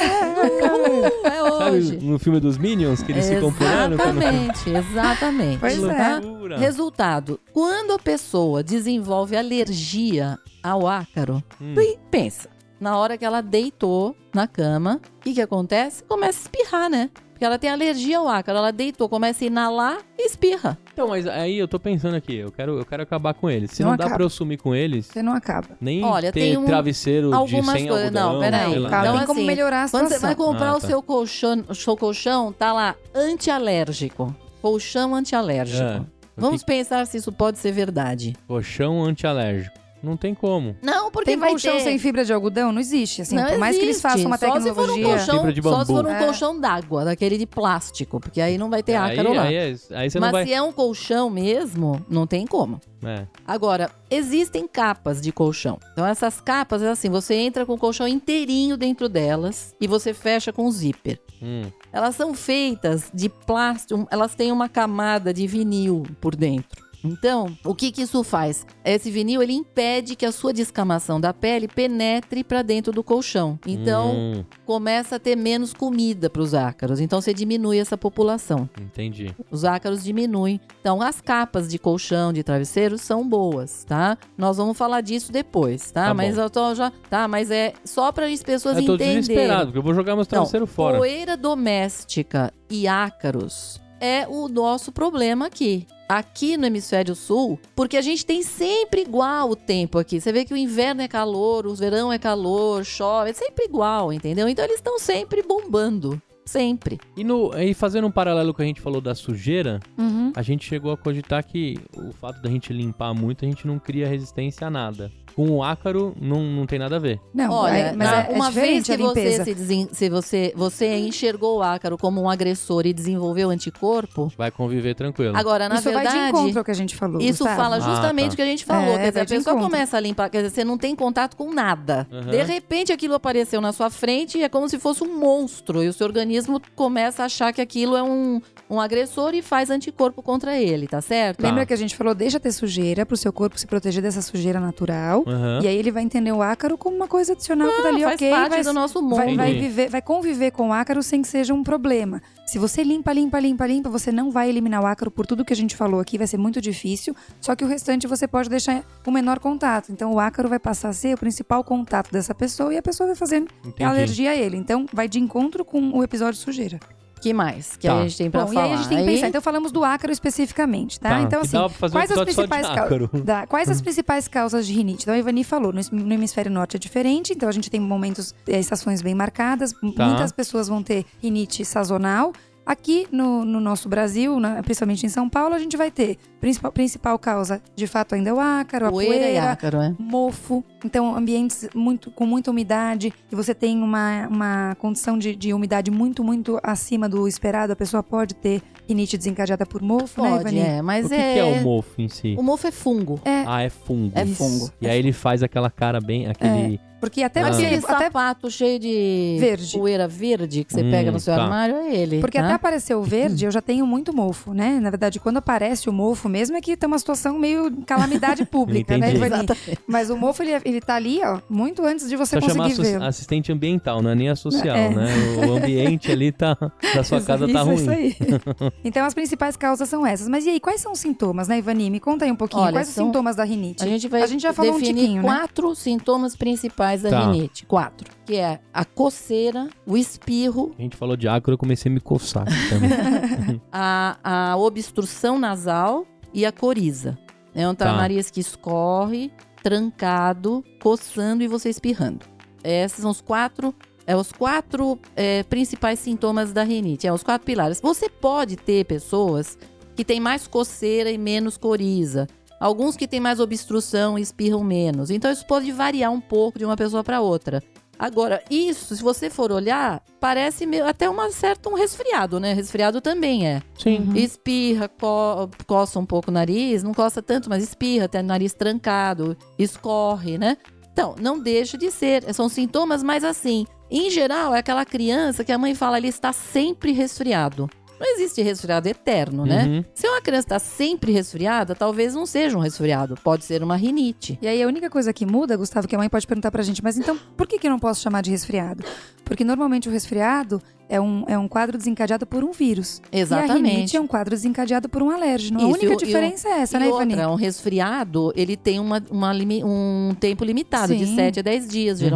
[1.24, 1.88] é hoje.
[1.96, 3.98] Sabe no filme dos Minions, que eles ficam pulando?
[3.98, 5.58] quando- Exatamente, exatamente.
[5.60, 6.68] Pois Que é.
[6.76, 11.74] Resultado: quando a pessoa desenvolve alergia ao ácaro, Hum.
[12.12, 12.50] pensa.
[12.82, 16.04] Na hora que ela deitou na cama, o que, que acontece?
[16.04, 17.10] Começa a espirrar, né?
[17.32, 18.58] Porque ela tem alergia ao ácaro.
[18.58, 20.78] Ela deitou, começa a inalar e espirra.
[20.92, 23.72] Então, mas aí eu tô pensando aqui, eu quero, eu quero acabar com eles.
[23.72, 24.18] Se não, Não dá acaba.
[24.18, 25.70] pra eu sumir com eles, Você não acaba.
[25.80, 28.70] nem Olha, ter tem um- travesseiro de algumas sem coisas- não, algodão, peraí.
[28.72, 28.90] sei lá.
[28.90, 30.20] Cara, Então, tem como assim, melhorar a Quando situação.
[30.20, 30.88] você vai comprar Ah, o tá.
[30.88, 34.36] seu colchão, o seu colchão, tá lá antialérgico.
[34.62, 35.84] Colchão antialérgico.
[35.84, 36.02] É.
[36.38, 38.36] Vamos pensar se isso pode ser verdade.
[38.48, 39.76] Colchão antialérgico.
[40.04, 40.76] Não tem como.
[40.84, 41.80] Não, porque Tem vai colchão ter...
[41.80, 42.72] sem fibra de algodão?
[42.72, 43.36] Não existe, assim.
[43.36, 44.04] Não por mais que eles existe.
[44.08, 45.08] façam uma Só se for um tecnologia...
[45.18, 46.10] colchão, Fibra de só se for bambu.
[46.10, 46.26] um É.
[46.26, 49.44] colchão d'água, daquele de plástico, porque aí não vai ter aí, ácaro lá.
[49.44, 50.46] aí, é- aí você Mas não vai...
[50.46, 52.80] se é um colchão mesmo, não tem como.
[53.04, 53.26] É.
[53.48, 55.80] Agora, existem capas de colchão.
[55.94, 60.14] Então, essas capas, é assim, você entra com o colchão inteirinho dentro delas e você
[60.14, 61.20] fecha com o zíper.
[61.42, 61.64] Hum.
[61.92, 66.85] Elas são feitas de plástico, elas têm uma camada de vinil por dentro.
[67.06, 68.66] Então, o que que isso faz?
[68.84, 73.60] Esse vinil ele impede que a sua descamação da pele penetre para dentro do colchão.
[73.66, 77.00] Então, Hum, começa a ter menos comida para os ácaros.
[77.00, 78.70] Então, você diminui essa população.
[78.80, 79.34] entendi.
[79.52, 80.60] Os ácaros diminuem.
[80.82, 84.18] Então, as capas de colchão, de travesseiro são boas, tá?
[84.38, 86.08] Nós vamos falar disso depois, tá?
[86.08, 86.42] Tá mas bom.
[86.42, 87.28] eu tô já, tá?
[87.28, 89.20] Mas é só para as pessoas Eu tô entenderem.
[89.22, 90.98] desesperado, porque eu vou jogar meus Então, travesseiros fora.
[90.98, 95.86] Poeira doméstica e ácaros é o nosso problema aqui.
[96.08, 100.20] Aqui no hemisfério sul, porque a gente tem sempre igual o tempo aqui.
[100.22, 104.12] Você vê que o inverno é calor, o verão é calor, chove, é sempre igual,
[104.14, 104.48] entendeu?
[104.48, 106.22] Então eles estão sempre bombando.
[106.48, 107.00] Sempre.
[107.18, 110.32] E, no, e fazendo um paralelo com a gente falou da sujeira, Uhum.
[110.36, 113.80] a gente chegou a cogitar que o fato da gente limpar muito, a gente não
[113.80, 115.12] cria resistência a nada.
[115.36, 117.20] Com o ácaro, não, não tem nada a ver.
[117.34, 120.10] Não, Olha, é- mas é, é uma vez diferente a que você se, desen- se
[120.10, 125.36] você, você enxergou o ácaro como um agressor e desenvolveu anticorpo, Vai conviver tranquilo.
[125.36, 127.20] agora, na Isso vai de verdade, encontro ao que a gente falou.
[127.22, 127.62] Isso Gustavo.
[127.62, 128.34] fala Ah, justamente tá.
[128.34, 128.94] o que a gente falou.
[128.94, 129.70] É, quer dizer, a pessoa encontro.
[129.72, 132.08] começa a limpar, quer dizer, você não tem contato com nada.
[132.12, 132.22] Uhum.
[132.32, 135.84] De repente aquilo apareceu na sua frente e é como se fosse um monstro.
[135.84, 139.70] E o seu organismo começa a achar que aquilo é um, um agressor e faz
[139.70, 141.38] anticorpo contra ele, tá certo?
[141.42, 141.48] Tá.
[141.48, 144.60] Lembra que a gente falou, deixa ter sujeira pro seu corpo se proteger dessa sujeira
[144.60, 145.24] natural.
[145.28, 145.60] Aham.
[145.64, 148.16] E aí ele vai entender o ácaro como uma coisa adicional que Não, dali, faz
[148.16, 149.16] ok, parte vai, do nosso mundo.
[149.18, 152.22] vai, vai viver, vai conviver com o ácaro sem que seja um problema.
[152.46, 155.54] Se você limpa, limpa, limpa, limpa, você não vai eliminar o ácaro por tudo que
[155.54, 157.16] a gente falou aqui, vai ser muito difícil.
[157.42, 159.92] Só que o restante você pode deixar o menor contato.
[159.92, 163.08] Então o ácaro vai passar a ser o principal contato dessa pessoa e a pessoa
[163.08, 163.84] vai fazer Entendi.
[163.84, 164.58] alergia a ele.
[164.58, 166.80] Então vai de encontro com o episódio sujeira.
[167.26, 167.98] Que mais que Tá.
[167.98, 168.68] a gente tem pra Bom, falar?
[168.68, 169.28] e aí a gente tem que pensar.
[169.30, 171.10] Então falamos do ácaro especificamente, tá?
[171.10, 173.10] Tá, Então assim, fazer um quais as principais causas?
[173.24, 175.04] Da- quais as principais causas de rinite?
[175.04, 178.36] Então, a Ivani falou, no, no hemisfério norte é diferente, então a gente tem momentos,
[178.48, 179.74] eh, estações bem marcadas.
[179.96, 180.06] Tá.
[180.06, 182.32] Muitas pessoas vão ter rinite sazonal.
[182.66, 186.72] Aqui no, no nosso Brasil, na- principalmente em São Paulo, a gente vai ter principal,
[186.72, 189.94] principal causa, de fato, ainda é o ácaro, a Poeira, e poeira, ácaro, é.
[190.00, 190.64] mofo.
[190.84, 195.92] Então, ambientes muito, com muita umidade, e você tem uma, uma condição de, de umidade
[195.92, 200.42] muito, muito acima do esperado, a pessoa pode ter rinite desencadeada por mofo, né, Pode,
[200.42, 200.60] Ivani?
[200.60, 200.82] é.
[200.82, 201.34] Mas O que, é...
[201.34, 202.36] que é o mofo em si?
[202.38, 203.20] O mofo é fungo.
[203.48, 204.12] Ah, é fungo.
[204.16, 204.36] É Isso.
[204.36, 204.72] fungo.
[204.82, 206.80] E aí ele faz aquela cara bem, aquele...
[207.10, 207.52] Porque até Ah.
[207.52, 207.66] você.
[207.66, 209.78] Aquele Até sapato cheio de Verde.
[209.78, 211.44] poeira verde que você Hum, pega no seu tá.
[211.44, 212.20] armário é ele.
[212.20, 212.46] Porque tá?
[212.46, 214.80] até aparecer o verde, eu já tenho muito mofo, né?
[214.82, 218.98] Na verdade, quando aparece o mofo mesmo, é que tem uma situação meio calamidade pública,
[218.98, 219.14] né.
[219.14, 219.48] Ivani?
[219.88, 222.98] Mas o mofo, ele, ele tá ali, ó, muito antes de você Só chamar conseguir
[222.98, 223.04] ver.
[223.04, 224.90] assistente ambiental, não é nem a social, É.
[224.90, 225.08] né?
[225.48, 226.56] O ambiente ali tá...
[226.94, 227.76] da sua casa tá Isso, ruim.
[227.76, 228.16] Isso aí.
[228.84, 230.28] então, as principais causas são essas.
[230.28, 231.90] Mas e aí, quais são os sintomas, né, Ivani?
[231.90, 232.64] Me conta aí um pouquinho.
[232.64, 233.84] Olha, quais os são- sintomas da rinite?
[233.84, 235.28] A gente vai A gente já falou um tiquinho, né?
[235.28, 237.32] quatro sintomas principais da Tá.
[237.32, 237.66] rinite.
[237.66, 238.10] Quatro.
[238.26, 242.00] Que é a coceira, o espirro, A gente falou de ácaro, eu comecei a me
[242.02, 242.46] coçar
[243.72, 244.18] a,
[244.52, 247.18] a obstrução nasal e a coriza.
[247.54, 247.94] É um Tá.
[247.96, 249.32] nariz que escorre,
[249.64, 252.26] trancado, coçando e você espirrando.
[252.64, 253.74] Esses são os quatro,
[254.06, 257.08] é, os quatro é, principais sintomas da rinite.
[257.08, 257.80] É os quatro pilares.
[257.82, 259.58] Você pode ter pessoas
[259.96, 262.28] que têm mais coceira e menos coriza.
[262.66, 265.12] Alguns que têm mais obstrução e espirram menos.
[265.12, 267.62] Então isso pode variar um pouco de uma pessoa para outra.
[267.98, 272.54] Agora, isso, se você for olhar, parece meio- até uma certa um resfriado, né?
[272.54, 273.62] Resfriado também é.
[273.78, 274.12] Sim.
[274.16, 278.54] Espirra, co coça um pouco o nariz, não coça tanto, mas espirra, tem o nariz
[278.54, 280.58] trancado, escorre, né?
[280.92, 282.34] Então, não deixa de ser.
[282.34, 283.66] São sintomas mais assim.
[283.92, 287.70] Em geral, é aquela criança que a mãe fala, ele está sempre resfriado.
[288.00, 289.66] Não existe resfriado eterno, né?
[289.66, 289.86] Uhum.
[289.94, 293.16] Se uma criança está sempre resfriada, talvez não seja um resfriado.
[293.24, 294.38] Pode ser uma rinite.
[294.42, 296.84] E aí, a única coisa que muda, Gustavo, que a mãe pode perguntar pra gente,
[296.84, 298.84] mas então, por que, que eu não posso chamar de resfriado?
[299.24, 303.02] Porque normalmente o resfriado é um, é um quadro desencadeado por um vírus.
[303.12, 303.74] E a Exatamente.
[303.76, 305.60] rinite é um quadro desencadeado por um alérgeno.
[305.60, 307.26] a Isso, única e o- diferença é essa, e né, outra, Ivani?
[307.28, 309.32] um resfriado, ele tem uma, uma
[309.66, 311.16] um tempo limitado, de Sim.
[311.16, 312.08] 7 a 10 dias, Uhum.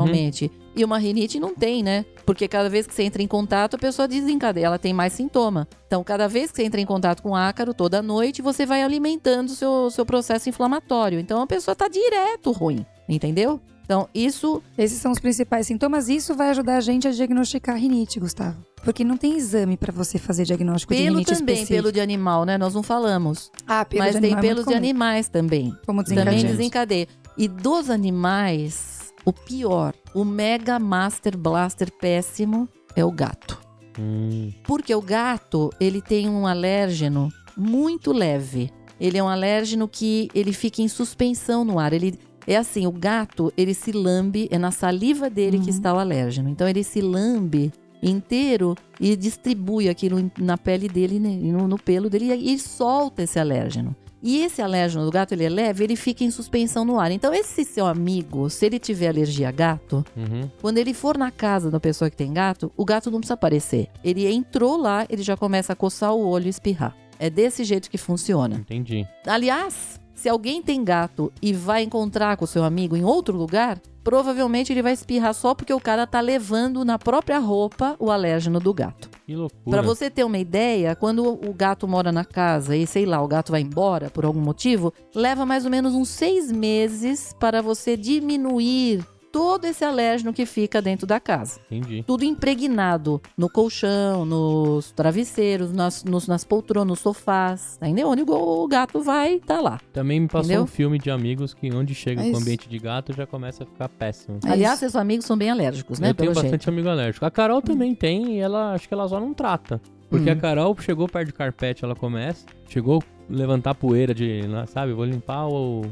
[0.80, 2.06] E uma rinite não tem, né?
[2.26, 5.68] Porque cada vez que você entra em contato, a pessoa desencadeia, ela tem mais sintoma.
[5.88, 9.50] Então, cada vez que você entra em contato com ácaro, toda noite, você vai alimentando
[9.50, 11.20] o seu, seu processo inflamatório.
[11.20, 13.60] Então, a pessoa tá direto ruim, entendeu?
[13.84, 18.22] Então, isso Esses são os principais sintomas isso vai ajudar a gente a diagnosticar rinite,
[18.22, 18.56] Gustavo.
[18.84, 21.76] Porque não tem exame pra você fazer diagnóstico de pelo rinite também, específico.
[21.82, 22.58] pelo de animal, né?
[22.58, 23.52] Nós não falamos.
[23.68, 25.76] Ah, pelo mas de tem animal é pelos de comum, animais também.
[25.86, 26.46] Como Também desencadeante.
[26.48, 27.08] desencadeia.
[27.38, 28.89] E dos animais,
[29.30, 33.60] o pior, o Mega Master Blaster péssimo é o gato.
[33.98, 38.72] Hum, Porque o gato, ele tem um alérgeno muito leve.
[39.00, 41.94] Ele é um alérgeno que ele fica em suspensão no ar.
[41.94, 45.70] Ele é assim, o gato, ele se lambe, é na saliva dele que Uhum.
[45.70, 46.50] está o alérgeno.
[46.50, 52.10] Então ele se lambe inteiro e distribui aquilo na pele dele, né, no, no pelo
[52.10, 53.96] dele e solta esse alérgeno.
[54.22, 57.12] E esse alérgeno do gato, ele é leve, ele fica em suspensão no ar.
[57.12, 60.50] Então esse seu amigo, se ele tiver alergia a gato, uhum.
[60.62, 63.88] quando ele for na casa da pessoa que tem gato, o gato não precisa aparecer.
[64.04, 66.96] Ele entrou lá, ele já começa a coçar o olho e espirrar.
[67.18, 68.56] É desse jeito que funciona.
[68.56, 69.06] Entendi.
[69.26, 73.80] Aliás, se alguém tem gato e vai encontrar com o seu amigo em outro lugar,
[74.04, 78.60] provavelmente ele vai espirrar só porque o cara tá levando na própria roupa o alérgeno
[78.60, 79.10] do gato.
[79.30, 79.70] Que loucura.
[79.70, 83.28] Pra você ter uma ideia, quando o gato mora na casa e, sei lá, o
[83.28, 87.96] gato vai embora por algum motivo, leva mais ou menos uns seis meses para você
[87.96, 91.60] diminuir todo esse alérgeno que fica dentro da casa.
[91.72, 92.04] Entendi.
[92.06, 97.78] Tudo impregnado no colchão, nos travesseiros, nas, nos, nas poltronas, nos sofás.
[97.82, 98.10] Entendeu?
[98.10, 99.80] Onde o gato vai, tá lá.
[99.94, 100.64] Também me passou Entendeu?
[100.64, 103.64] um filme de amigos que onde chega É com o ambiente de gato já começa
[103.64, 104.40] a ficar péssimo.
[104.46, 104.80] É Aliás, isso.
[104.82, 106.10] seus amigos são bem alérgicos, né?
[106.10, 106.70] eu tenho bastante jeito.
[106.70, 107.26] amigo alérgico.
[107.26, 109.82] A Carol também tem e ela acho que ela só não trata.
[110.10, 110.34] Porque Hum.
[110.34, 114.92] a Carol chegou perto de carpete, ela começa, chegou a levantar poeira de, lá, sabe,
[114.92, 115.84] vou limpar o,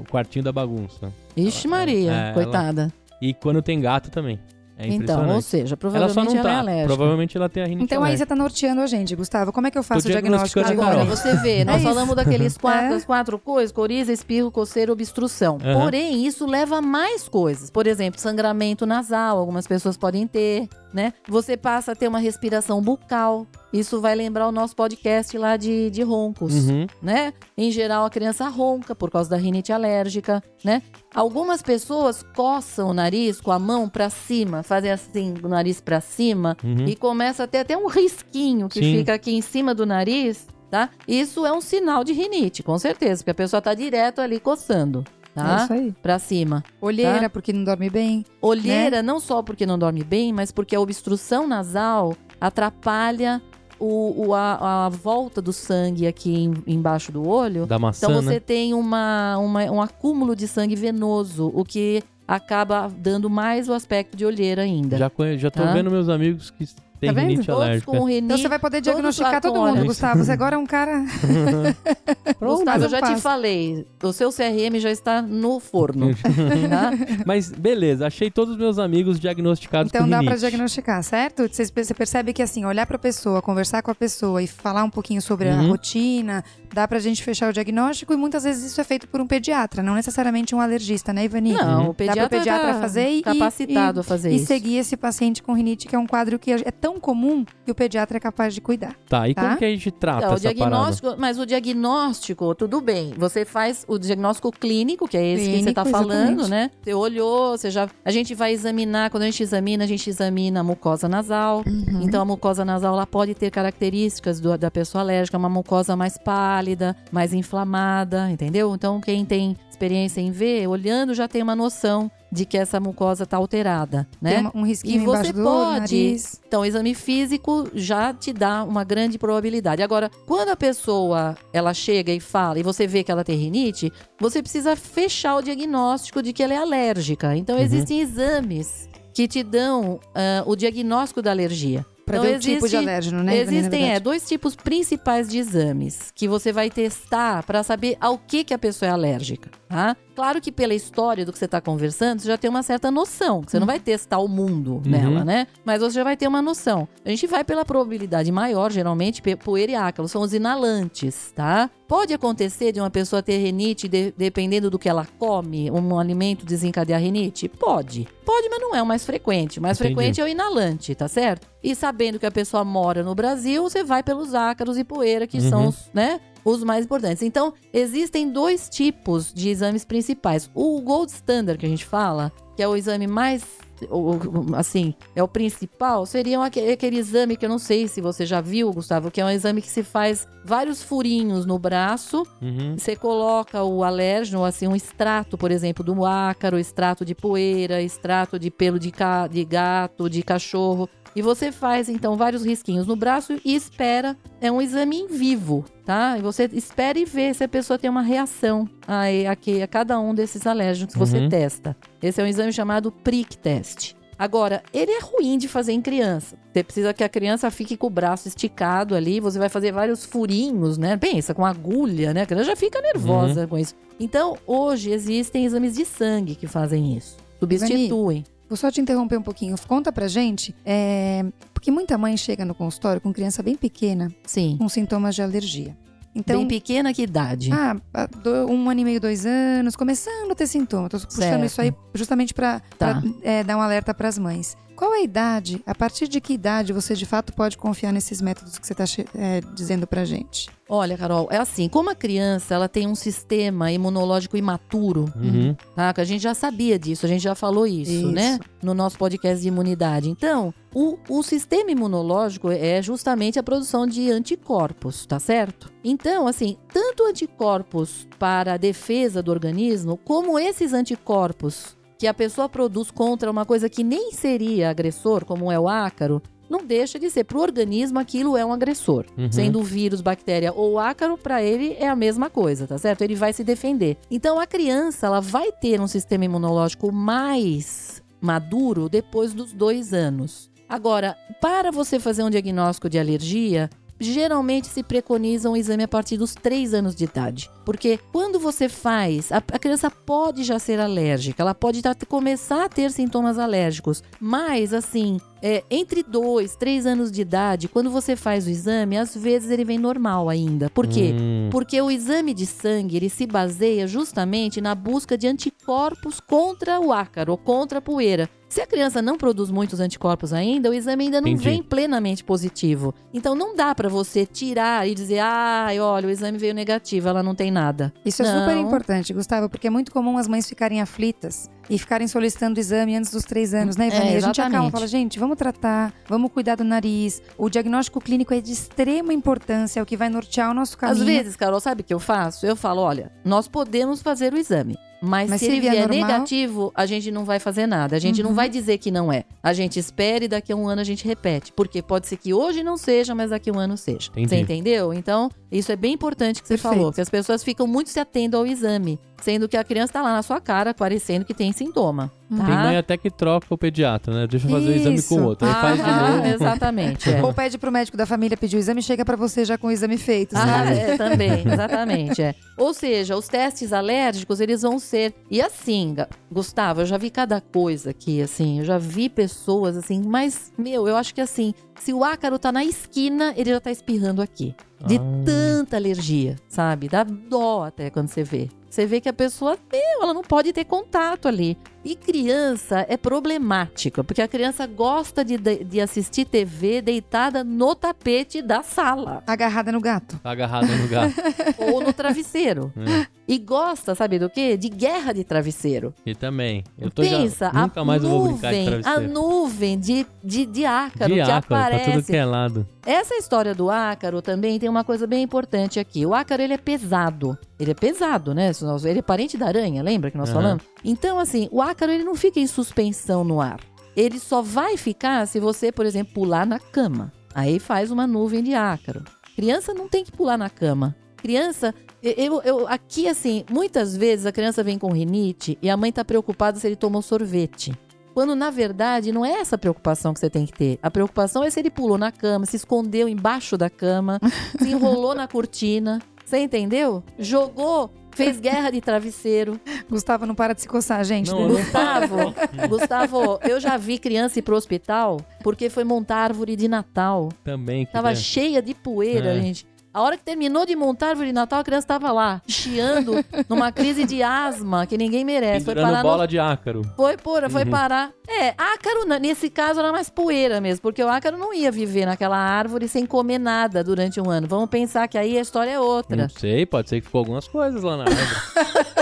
[0.00, 1.12] o quartinho da bagunça.
[1.36, 2.92] Ixi, Ela- Maria, é, ela- coitada.
[3.20, 4.38] E quando tem gato também.
[4.76, 6.58] É então, ou seja, ela só provavelmente não ela, é trata.
[6.58, 6.86] alérgica.
[6.96, 8.26] Provavelmente ela tem a rinite Então aí você alérgica.
[8.26, 9.52] tá norteando a gente, Gustavo.
[9.52, 11.06] Como é que eu faço o diagnóstico a Agora, Carol.
[11.06, 11.88] Você vê, nós É isso.
[11.88, 12.88] falamos daqueles quatro, É.
[12.90, 15.58] das quatro coisas, coriza, espirro, coceira, obstrução.
[15.64, 15.80] Aham.
[15.80, 17.70] Porém, isso leva a mais coisas.
[17.70, 21.12] Por exemplo, sangramento nasal, algumas pessoas podem ter, né?
[21.28, 23.46] Você passa a ter uma respiração bucal.
[23.72, 26.86] Isso vai lembrar o nosso podcast lá de, de roncos, Uhum.
[27.02, 27.32] né?
[27.58, 30.80] Em geral, a criança ronca por causa da rinite alérgica, né?
[31.12, 36.00] Algumas pessoas coçam o nariz com a mão pra cima, fazem assim, o nariz pra
[36.00, 36.86] cima, Uhum.
[36.86, 38.98] e começa a ter até um risquinho que Sim.
[38.98, 40.90] fica aqui em cima do nariz, tá?
[41.08, 45.04] Isso é um sinal de rinite, com certeza, porque a pessoa tá direto ali coçando,
[45.36, 45.56] É tá?
[45.64, 45.92] isso aí.
[46.02, 46.62] Pra cima.
[46.80, 47.30] Olheira, Tá.
[47.30, 48.24] porque não dorme bem.
[48.40, 53.42] Olheira, não só porque não dorme bem, mas porque a obstrução nasal atrapalha
[53.78, 57.66] o, o- a, a volta do sangue aqui em- embaixo do olho.
[57.66, 58.40] Da maçã, Então você né?
[58.40, 64.16] tem uma, uma- um acúmulo de sangue venoso, o que acaba dando mais o aspecto
[64.16, 64.96] de olheira ainda.
[64.96, 65.72] Já, já tô Tá?
[65.72, 66.66] vendo meus amigos que
[67.06, 67.30] têm Tá vendo?
[67.30, 67.90] rinite Todos alérgica.
[67.92, 68.24] com rinite.
[68.24, 70.24] Então você vai poder diagnosticar todo mundo, Gustavo.
[70.24, 71.04] Você agora é um cara.
[72.38, 76.10] Pronto, Gustavo, eu já te falei, o seu CRM já está no forno,
[76.68, 76.92] tá?
[77.26, 80.40] Mas beleza, achei todos os meus amigos diagnosticados Então com dá pra rinite.
[80.40, 81.48] diagnosticar, certo?
[81.50, 84.90] Você você percebe que assim, olhar pra pessoa, conversar com a pessoa e falar um
[84.90, 85.68] pouquinho sobre a Uhum.
[85.68, 89.26] rotina, dá pra gente fechar o diagnóstico e muitas vezes isso é feito por um
[89.26, 91.52] pediatra, não necessariamente um alergista, né, Ivani?
[91.52, 91.90] Não, Uhum.
[91.90, 94.46] o pediatra, Dá pro pediatra tá fazer e- capacitado e- a fazer E isso.
[94.46, 97.74] seguir esse paciente com rinite, que é um quadro que é tão comum que o
[97.74, 98.94] pediatra é capaz de cuidar.
[99.08, 99.42] Tá, e Tá?
[99.42, 103.12] como que a gente trata Então, o essa diagnóstico, mas o diagnóstico, tudo bem.
[103.16, 106.50] Você faz o diagnóstico clínico, que é esse que você Clínico, tá falando, exatamente.
[106.50, 106.70] né?
[106.82, 107.88] Você olhou, você já.
[108.04, 111.62] A gente vai examinar, quando a gente examina, a gente examina a mucosa nasal.
[111.66, 112.02] Uhum.
[112.02, 116.16] Então a mucosa nasal ela pode ter características do- da pessoa alérgica, uma mucosa mais
[116.18, 118.74] pálida, mais inflamada, entendeu?
[118.74, 123.26] Então quem tem experiência em ver, olhando já tem uma noção de que essa mucosa
[123.26, 124.36] tá alterada, né?
[124.42, 126.40] Tem um risquinho E você do pode- nariz.
[126.46, 129.82] Então, o exame físico já te dá uma grande probabilidade.
[129.82, 133.92] Agora, quando a pessoa ela chega e fala e você vê que ela tem rinite,
[134.20, 137.36] você precisa fechar o diagnóstico de que ela é alérgica.
[137.36, 137.62] Então, Uhum.
[137.62, 141.84] existem exames que te dão ah, o diagnóstico da alergia.
[142.04, 143.36] Pra Então, ver o tipo de existe- alérgeno, né?
[143.38, 148.44] Existem é, dois tipos principais de exames que você vai testar para saber ao que,
[148.44, 149.50] que a pessoa é alérgica.
[149.68, 149.96] Tá?
[150.14, 153.40] Claro que pela história do que você está conversando, você já tem uma certa noção.
[153.42, 154.82] que Você não vai testar o mundo Uhum.
[154.84, 155.46] nela, né?
[155.64, 156.86] Mas você já vai ter uma noção.
[157.04, 161.68] A gente vai pela probabilidade maior, geralmente, poeira e ácaro, são os inalantes, tá?
[161.86, 166.46] Pode acontecer de uma pessoa ter rinite de- dependendo do que ela come, um alimento
[166.46, 167.48] desencadear rinite?
[167.48, 168.08] Pode.
[168.24, 169.58] Pode, mas não é o mais frequente.
[169.58, 169.94] O mais Entendi.
[169.94, 171.46] frequente é o inalante, tá certo?
[171.62, 175.40] E sabendo que a pessoa mora no Brasil, você vai pelos ácaros e poeira, que
[175.40, 175.68] são Uhum.
[175.68, 176.20] os, né?
[176.44, 177.22] Os mais importantes.
[177.22, 180.50] Então, existem dois tipos de exames principais.
[180.54, 183.42] O gold standard que a gente fala, que é o exame mais
[183.90, 184.12] o-
[184.50, 188.24] o- assim, é o principal, seria aquele, aquele exame que eu não sei se você
[188.26, 192.76] já viu, Gustavo, que é um exame que se faz vários furinhos no braço Uhum.
[192.76, 198.38] você coloca o alérgeno, assim, um extrato, por exemplo, do ácaro, extrato de poeira, extrato
[198.38, 200.88] de pelo de, ca- de gato, de cachorro.
[201.16, 204.16] E você faz, então, vários risquinhos no braço e espera.
[204.40, 206.16] É um exame em vivo, tá?
[206.18, 209.98] E você espera e vê se a pessoa tem uma reação a, a, a cada
[210.00, 211.28] um desses alérgenos que você Uhum.
[211.28, 211.76] testa.
[212.02, 213.94] Esse é um exame chamado prick test.
[214.18, 216.36] Agora, ele é ruim de fazer em criança.
[216.52, 220.04] Você precisa que a criança fique com o braço esticado ali, você vai fazer vários
[220.04, 220.96] furinhos, né?
[220.96, 222.22] Pensa, com agulha, né?
[222.22, 223.74] A criança já fica nervosa com isso.
[223.98, 227.16] Então, hoje existem exames de sangue que fazem isso.
[227.40, 228.24] Substituem.
[228.48, 229.54] Vou só te interromper um pouquinho.
[229.66, 234.56] Conta pra gente, é, porque muita mãe chega no consultório com criança bem pequena, Sim.
[234.58, 235.76] com sintomas de alergia.
[236.16, 237.50] Então, Bem pequena que idade?
[237.52, 240.88] ah, a- do- um ano e meio, dois anos, começando a ter sintomas.
[240.90, 241.44] Tô puxando Certo.
[241.44, 243.02] isso aí justamente pra, Tá.
[243.20, 244.56] é, dar um alerta pras mães.
[244.76, 245.62] Qual é a idade?
[245.66, 248.84] A partir de que idade você de fato pode confiar nesses métodos que você está
[249.14, 250.48] é, dizendo pra gente?
[250.68, 255.54] Olha, Carol, é assim, como a criança ela tem um sistema imunológico imaturo, Uhum.
[255.76, 255.92] tá?
[255.92, 258.10] Que a gente já sabia disso, a gente já falou isso, Isso.
[258.10, 258.40] né?
[258.62, 260.08] No nosso podcast de imunidade.
[260.08, 265.70] Então, o, o sistema imunológico é justamente a produção de anticorpos, tá certo?
[265.84, 272.50] Então, assim, tanto anticorpos para a defesa do organismo, como esses anticorpos que a pessoa
[272.50, 277.08] produz contra uma coisa que nem seria agressor, como é o ácaro, não deixa de
[277.08, 277.24] ser.
[277.24, 279.06] Para o organismo, aquilo é um agressor.
[279.16, 279.32] Uhum.
[279.32, 283.00] Sendo vírus, bactéria ou ácaro, para ele é a mesma coisa, tá certo?
[283.00, 283.96] Ele vai se defender.
[284.10, 290.50] Então, a criança, ela vai ter um sistema imunológico mais maduro depois dos dois anos.
[290.68, 296.18] Agora, para você fazer um diagnóstico de alergia, geralmente se preconiza um exame a partir
[296.18, 297.50] dos 3 anos de idade.
[297.64, 302.64] Porque quando você faz, a, a criança pode já ser alérgica, ela pode tá- começar
[302.64, 308.16] a ter sintomas alérgicos, mas assim, é, entre 2, 3 anos de idade, quando você
[308.16, 310.70] faz o exame, às vezes ele vem normal ainda.
[310.70, 311.14] Por quê?
[311.18, 311.48] Hum.
[311.50, 316.92] Porque o exame de sangue ele se baseia justamente na busca de anticorpos contra o
[316.92, 318.28] ácaro, ou contra a poeira.
[318.48, 321.44] Se a criança não produz muitos anticorpos ainda, o exame ainda não Entendi.
[321.44, 322.94] vem plenamente positivo.
[323.12, 327.20] Então não dá pra você tirar e dizer, ai, olha, o exame veio negativo, ela
[327.20, 327.92] não tem nada.
[328.04, 328.40] Isso é Não.
[328.40, 332.60] super importante, Gustavo, porque é muito comum as mães ficarem aflitas e ficarem solicitando o
[332.60, 334.08] exame antes dos três anos, né, Ivani?
[334.08, 334.72] É, a gente acalma, exatamente.
[334.72, 337.22] fala, gente, vamos tratar, vamos cuidar do nariz.
[337.38, 341.00] O diagnóstico clínico é de extrema importância, é o que vai nortear o nosso caminho.
[341.00, 342.44] Às vezes, Carol, sabe o que eu faço?
[342.44, 344.76] Eu falo, olha, nós podemos fazer o exame.
[345.04, 347.94] Mas, Mas se se ele vier normal- negativo, a gente não vai fazer nada.
[347.94, 348.36] A gente não Uhum.
[348.36, 349.24] vai dizer que não é.
[349.42, 351.52] A gente espera e daqui a um ano a gente repete.
[351.52, 354.10] Porque pode ser que hoje não seja, mas daqui a um ano seja.
[354.12, 354.28] Entendi.
[354.28, 354.92] Você entendeu?
[354.92, 356.74] Então, isso é bem importante que você Perfeito.
[356.76, 356.92] falou.
[356.92, 358.98] Que as pessoas ficam muito se atendo ao exame.
[359.24, 362.12] Sendo que a criança tá lá na sua cara, parecendo que tem sintoma.
[362.28, 362.44] Tá?
[362.44, 364.26] Tem mãe até que troca o pediatra, né?
[364.26, 365.48] Deixa eu fazer o exame com o outro.
[365.48, 366.26] Aí faz de Ah, novo.
[366.28, 367.10] exatamente.
[367.10, 367.22] é.
[367.22, 369.68] Ou pede pro médico da família pedir o exame e chega pra você já com
[369.68, 372.20] o exame feito, Ah, é, também, exatamente.
[372.20, 372.34] É.
[372.58, 375.14] Ou seja, os testes alérgicos, eles vão ser.
[375.30, 375.96] E assim,
[376.30, 380.86] Gustavo, eu já vi cada coisa aqui, assim, eu já vi pessoas assim, mas, meu,
[380.86, 384.54] eu acho que assim, se o ácaro tá na esquina, ele já tá espirrando aqui.
[384.86, 385.00] De Ah.
[385.26, 386.88] tanta alergia, sabe?
[386.88, 388.48] Dá dó até quando você vê.
[388.70, 391.58] Você vê que a pessoa, meu, ela não pode ter contato ali.
[391.84, 398.40] E criança é problemática, porque a criança gosta de, de assistir TV deitada no tapete
[398.40, 400.18] da sala Agarrada no gato.
[400.22, 401.14] Tá agarrado no gato.
[401.58, 402.72] ou no travesseiro.
[402.76, 403.06] É.
[403.26, 404.56] E gosta, sabe do quê?
[404.56, 405.94] De guerra de travesseiro.
[406.04, 406.62] E também.
[406.78, 409.12] Eu tô Pensa, já, nunca a mais eu vou nuvem, brincar de a travesseiro.
[409.12, 412.12] nuvem de, de, de ácaro de que ácaro, pra tudo aparece.
[412.12, 412.66] que é lado.
[412.86, 416.04] Essa história do ácaro também tem uma coisa bem importante aqui.
[416.04, 417.38] O ácaro, ele é pesado.
[417.58, 418.50] Ele é pesado, né?
[418.84, 420.40] Ele é parente da aranha, lembra que nós Aham.
[420.42, 420.64] falamos?
[420.84, 423.60] Então, assim, o ácaro, ele não fica em suspensão no ar.
[423.96, 427.12] Ele só vai ficar se você, por exemplo, pular na cama.
[427.34, 429.02] Aí faz uma nuvem de ácaro.
[429.36, 430.94] Criança não tem que pular na cama.
[431.16, 435.90] Criança, eu, eu- aqui assim, muitas vezes a criança vem com rinite e a mãe
[435.90, 437.72] tá preocupada se ele tomou sorvete.
[438.12, 440.78] Quando na verdade não é essa preocupação que você tem que ter.
[440.82, 444.20] A preocupação é se ele pulou na cama, se escondeu embaixo da cama,
[444.58, 446.00] se enrolou na cortina.
[446.24, 447.02] Você entendeu?
[447.18, 449.60] Jogou, fez guerra de travesseiro.
[449.88, 451.30] Gustavo não para de se coçar, gente.
[451.30, 452.34] Não, Gustavo,
[452.68, 457.28] Gustavo, eu já vi criança ir pro hospital porque foi montar árvore de Natal.
[457.42, 457.86] Também.
[457.86, 458.14] Que Tava é.
[458.16, 459.40] cheia de poeira, É.
[459.40, 459.66] gente.
[459.94, 463.24] A hora que terminou de montar a árvore de Natal, a criança tava lá, chiando
[463.48, 465.64] numa crise de asma que ninguém merece.
[465.64, 466.26] Foi parar bola no...
[466.28, 466.82] de ácaro.
[466.96, 467.70] Foi, porra, foi Uhum.
[467.70, 468.10] parar.
[468.26, 472.36] É, ácaro, nesse caso, era mais poeira mesmo, porque o ácaro não ia viver naquela
[472.36, 474.48] árvore sem comer nada durante um ano.
[474.48, 476.16] Vamos pensar que aí a história é outra.
[476.16, 478.26] Não sei, pode ser que ficou algumas coisas lá na árvore.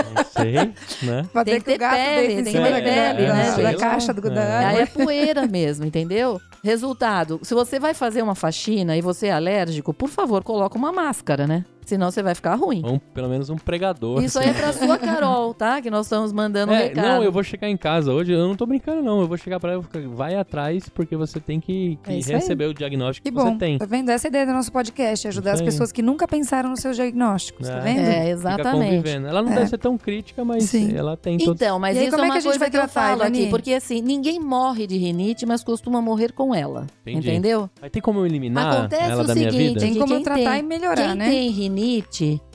[0.15, 0.53] não sei,
[1.09, 1.25] né?
[1.33, 3.33] Pode Tem ter que ter o gato pele, tem cima que da, ter pele, da-
[3.33, 3.63] né?
[3.63, 4.65] da caixa do, da É.
[4.65, 6.39] Aí é poeira mesmo, entendeu?
[6.63, 10.82] Resultado, se você vai fazer uma faxina e você é alérgico, por favor, coloca uma
[10.91, 11.65] máscara, né?
[11.85, 12.81] Senão você vai ficar ruim.
[12.85, 14.23] Um, pelo menos um pregador.
[14.23, 15.81] Isso aí é pra sua Carol, tá?
[15.81, 17.05] Que nós estamos mandando um É, recado.
[17.05, 19.59] não, eu vou chegar em casa hoje, eu não tô brincando não, eu vou chegar
[19.59, 22.35] pra ela e vai atrás porque você tem que, que É isso aí.
[22.35, 23.51] receber o diagnóstico Que que, bom.
[23.53, 23.77] você tem.
[23.77, 24.09] Tá vendo?
[24.09, 26.95] Essa é a ideia do nosso podcast, ajudar as pessoas que nunca pensaram nos seus
[26.95, 27.81] diagnósticos, tá É.
[27.81, 27.99] vendo?
[27.99, 29.09] É, exatamente.
[29.09, 29.55] Ela não É.
[29.55, 30.95] deve ser tão crítica, mas Sim.
[30.95, 31.55] ela tem todo...
[31.55, 32.77] Então, mas E aí, isso é como é uma que a gente coisa vai que
[32.77, 33.39] eu tratar, falo Ivani?
[33.41, 33.49] aqui.
[33.49, 36.87] Porque assim, ninguém morre de rinite, mas costuma morrer com ela.
[37.05, 37.29] Entendi.
[37.29, 37.69] Entendeu?
[37.81, 39.79] Mas tem como eu eliminar Acontece ela o da minha seguinte, vida?
[39.79, 41.29] Tem que como quem tratar tem- e melhorar, Quem né?
[41.29, 41.72] tem rinite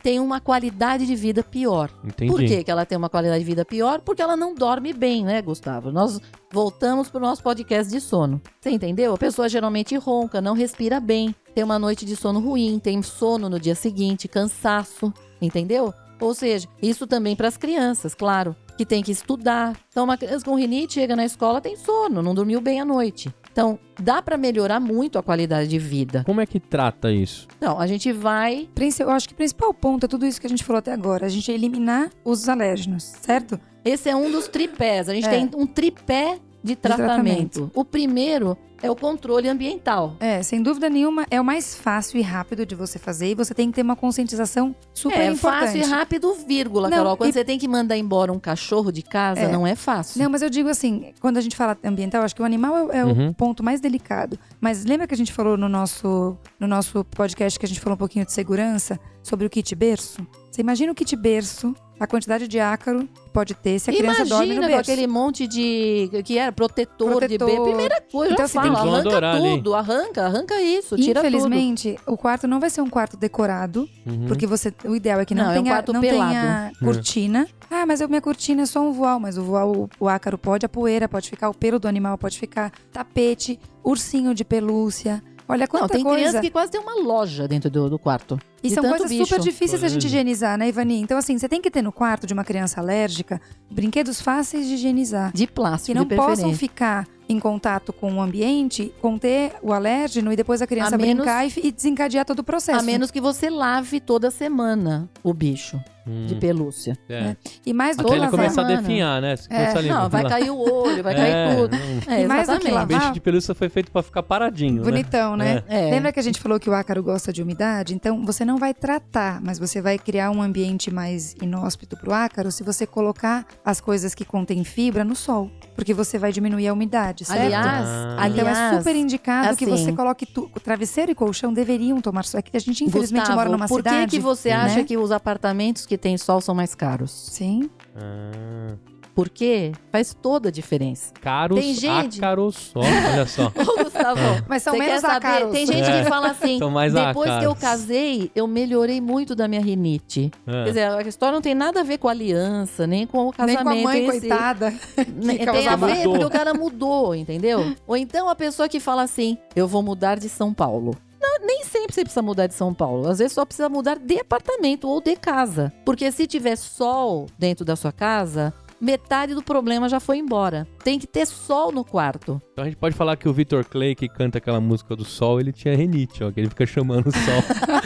[0.03, 1.91] tem uma qualidade de vida pior.
[2.05, 2.31] Entendi.
[2.31, 4.01] Por que, que ela tem uma qualidade de vida pior?
[4.01, 5.91] Porque ela não dorme bem, né, Gustavo?
[5.91, 6.21] Nós
[6.53, 8.41] voltamos pro nosso podcast de sono.
[8.61, 9.15] Você entendeu?
[9.15, 13.49] A pessoa geralmente ronca, não respira bem, tem uma noite de sono ruim, tem sono
[13.49, 15.93] no dia seguinte, cansaço, entendeu?
[16.21, 18.55] Ou seja, isso também para as crianças, claro.
[18.79, 19.77] Que tem que estudar.
[19.91, 23.35] Então, uma criança com rinite chega na escola, tem sono, não dormiu bem à noite.
[23.51, 26.23] Então, dá para melhorar muito a qualidade de vida.
[26.25, 27.49] Como é que trata isso?
[27.57, 28.69] Então, a gente vai.
[29.01, 31.27] Eu acho que o principal ponto é tudo isso que a gente falou até agora.
[31.27, 33.59] A gente eliminar os alérgenos, certo?
[33.85, 35.09] Esse é um dos tripés.
[35.09, 35.31] A gente É.
[35.31, 37.15] tem um tripé de tratamento.
[37.17, 37.71] tratamento.
[37.75, 40.17] O primeiro é o controle ambiental.
[40.21, 43.31] É, sem dúvida nenhuma, é o mais fácil e rápido de você fazer.
[43.31, 45.61] E você tem que ter uma conscientização super é importante.
[45.67, 47.17] fácil e rápido, vírgula, Não, Carol.
[47.17, 49.49] Quando e- você tem que mandar embora um cachorro de casa, É.
[49.53, 50.23] não é fácil.
[50.23, 52.99] Não, mas eu digo assim, quando a gente fala ambiental, acho que o animal é,
[52.99, 53.29] é Uhum.
[53.29, 54.39] o ponto mais delicado.
[54.61, 57.95] Mas lembra que a gente falou no nosso, no nosso podcast que a gente falou
[57.95, 60.27] um pouquinho de segurança sobre o kit berço?
[60.59, 64.25] Você imagina o kit berço, a quantidade de ácaro que pode ter se a criança
[64.25, 64.91] dorme no berço.
[64.91, 66.11] aquele monte de.
[66.25, 67.47] que era protetor, de Protetor.
[67.49, 67.63] bebê.
[67.63, 69.51] Primeira coisa, Então, eu assim, falo, vão arranca adorar ali.
[69.57, 74.27] tudo, arranca, arranca isso, tira Infelizmente, o quarto não vai ser um quarto decorado, Uhum.
[74.27, 76.33] porque você, o ideal é que não, Não, é um tenha, quarto não pelado.
[76.33, 77.47] tenha cortina.
[77.71, 80.37] Ah, mas a minha cortina é só um voal, mas o voal, o, o ácaro
[80.37, 85.23] pode, a poeira pode ficar, o pelo do animal pode ficar, tapete, ursinho de pelúcia.
[85.49, 85.75] Olha tudo.
[85.81, 86.19] Não, quanta tem coisa.
[86.19, 88.39] criança que quase tem uma loja dentro do, do quarto.
[88.63, 89.27] E de são tanto coisas bicho.
[89.27, 91.01] super difíceis da gente higienizar, né, Ivani?
[91.01, 93.41] Então, assim, você tem que ter no quarto de uma criança alérgica
[93.71, 95.31] brinquedos fáceis de higienizar.
[95.33, 100.33] De plástico, Que não de possam ficar em contato com o ambiente, conter o alérgeno
[100.33, 102.81] e depois a criança A menos- brincar e, fi- e desencadear todo o processo.
[102.81, 105.79] A menos que você lave toda semana o bicho
[106.09, 106.97] Hum, de pelúcia.
[107.09, 107.37] é.
[107.67, 108.39] E mais do Até que ele lavar.
[108.41, 109.37] começar a definhar, né?
[109.37, 109.67] Você É.
[109.77, 110.29] ali, Não, vai lá.
[110.31, 111.77] cair o olho, vai É, cair tudo.
[111.77, 112.15] não.
[112.15, 112.71] É, E mais do que exatamente.
[112.75, 114.91] lavar- Bicho de pelúcia foi feito pra ficar paradinho, né?
[114.91, 115.63] Bonitão, né?
[115.69, 115.91] É.
[115.91, 117.95] Lembra que a gente falou que o ácaro gosta de umidade?
[117.95, 122.51] Então, você não vai tratar, mas você vai criar um ambiente mais inóspito pro ácaro
[122.51, 125.51] se você colocar as coisas que contêm fibra no sol.
[125.79, 127.41] Porque você vai diminuir a umidade, certo?
[127.41, 128.27] Aliás, Ah.
[128.27, 132.25] Então aliás, é super indicado que assim- você coloque tu, travesseiro e colchão deveriam tomar
[132.25, 132.41] sol.
[132.41, 134.11] É que a gente infelizmente Gustavo, mora numa por cidade.
[134.11, 134.57] que, que você né?
[134.57, 137.13] acha que os apartamentos que têm sol são mais caros?
[137.13, 137.71] Sim.
[137.97, 138.75] Ah,
[139.19, 141.13] Porque faz toda a diferença.
[141.21, 143.47] caros, Tem gente- ácaros só, olha só.
[143.51, 145.27] Ô, Gustavo, Mas são você menos saber?
[145.27, 145.51] ácaros.
[145.53, 146.05] Tem gente É.
[146.05, 147.59] que fala assim, depois que eu ácaros.
[147.59, 150.31] casei, eu melhorei muito da minha rinite.
[150.47, 150.63] Ah.
[150.63, 153.23] Quer dizer, a história não tem nada a ver com a aliança, nem com o
[153.25, 154.21] Nem casamento com a mãe, em si.
[154.29, 154.75] coitada.
[155.17, 156.11] Nem- que Tem a ver Mudou.
[156.13, 157.75] porque o cara mudou, entendeu?
[157.89, 160.95] Ou então a pessoa que fala assim, eu vou mudar de São Paulo.
[161.21, 163.09] Não, nem sempre você precisa mudar de São Paulo.
[163.09, 165.73] Às vezes só precisa mudar de apartamento ou de casa.
[165.85, 170.67] Porque se tiver sol dentro da sua casa, metade do problema já foi embora.
[170.85, 172.41] Tem que ter sol no quarto.
[172.53, 175.41] Então a gente pode falar que o Vitor Clay, que canta aquela música do sol,
[175.41, 177.43] ele tinha renite, ó, que ele fica chamando o sol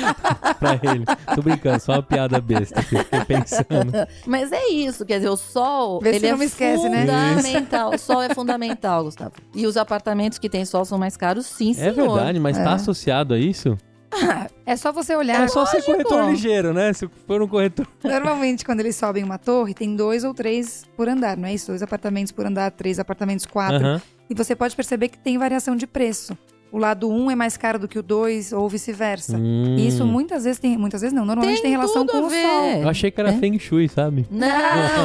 [0.59, 1.05] pra ele.
[1.35, 3.93] Tô brincando, só uma piada besta que eu fiquei pensando.
[4.27, 7.07] Mas é isso, quer dizer, o sol, Vê ele é não me esquece, né?
[7.07, 7.95] fundamental.
[7.95, 9.33] O sol é fundamental, Gustavo.
[9.55, 11.95] E os apartamentos que têm sol são mais caros, sim, É senhor.
[12.15, 12.75] verdade, mas tá É.
[12.75, 13.77] associado a isso?
[14.65, 15.43] É só você olhar.
[15.43, 16.93] É só ser corretor ligeiro, né?
[16.93, 17.87] Se for um corretor.
[18.05, 21.67] Normalmente, quando eles sobem uma torre, tem dois ou três por andar, não é isso?
[21.69, 23.85] Dois apartamentos por andar, três apartamentos, quatro.
[23.85, 24.03] Aham.
[24.31, 26.39] E você pode perceber que tem variação de preço.
[26.73, 29.37] O lado um é mais caro do que o dois, ou vice-versa.
[29.37, 29.77] Hum.
[29.79, 30.77] E isso muitas vezes tem.
[30.79, 32.65] Muitas vezes não, normalmente tem, relação tudo com o sol.
[32.83, 33.39] Eu achei que era É.
[33.39, 34.27] Feng Shui, sabe?
[34.31, 34.49] Não,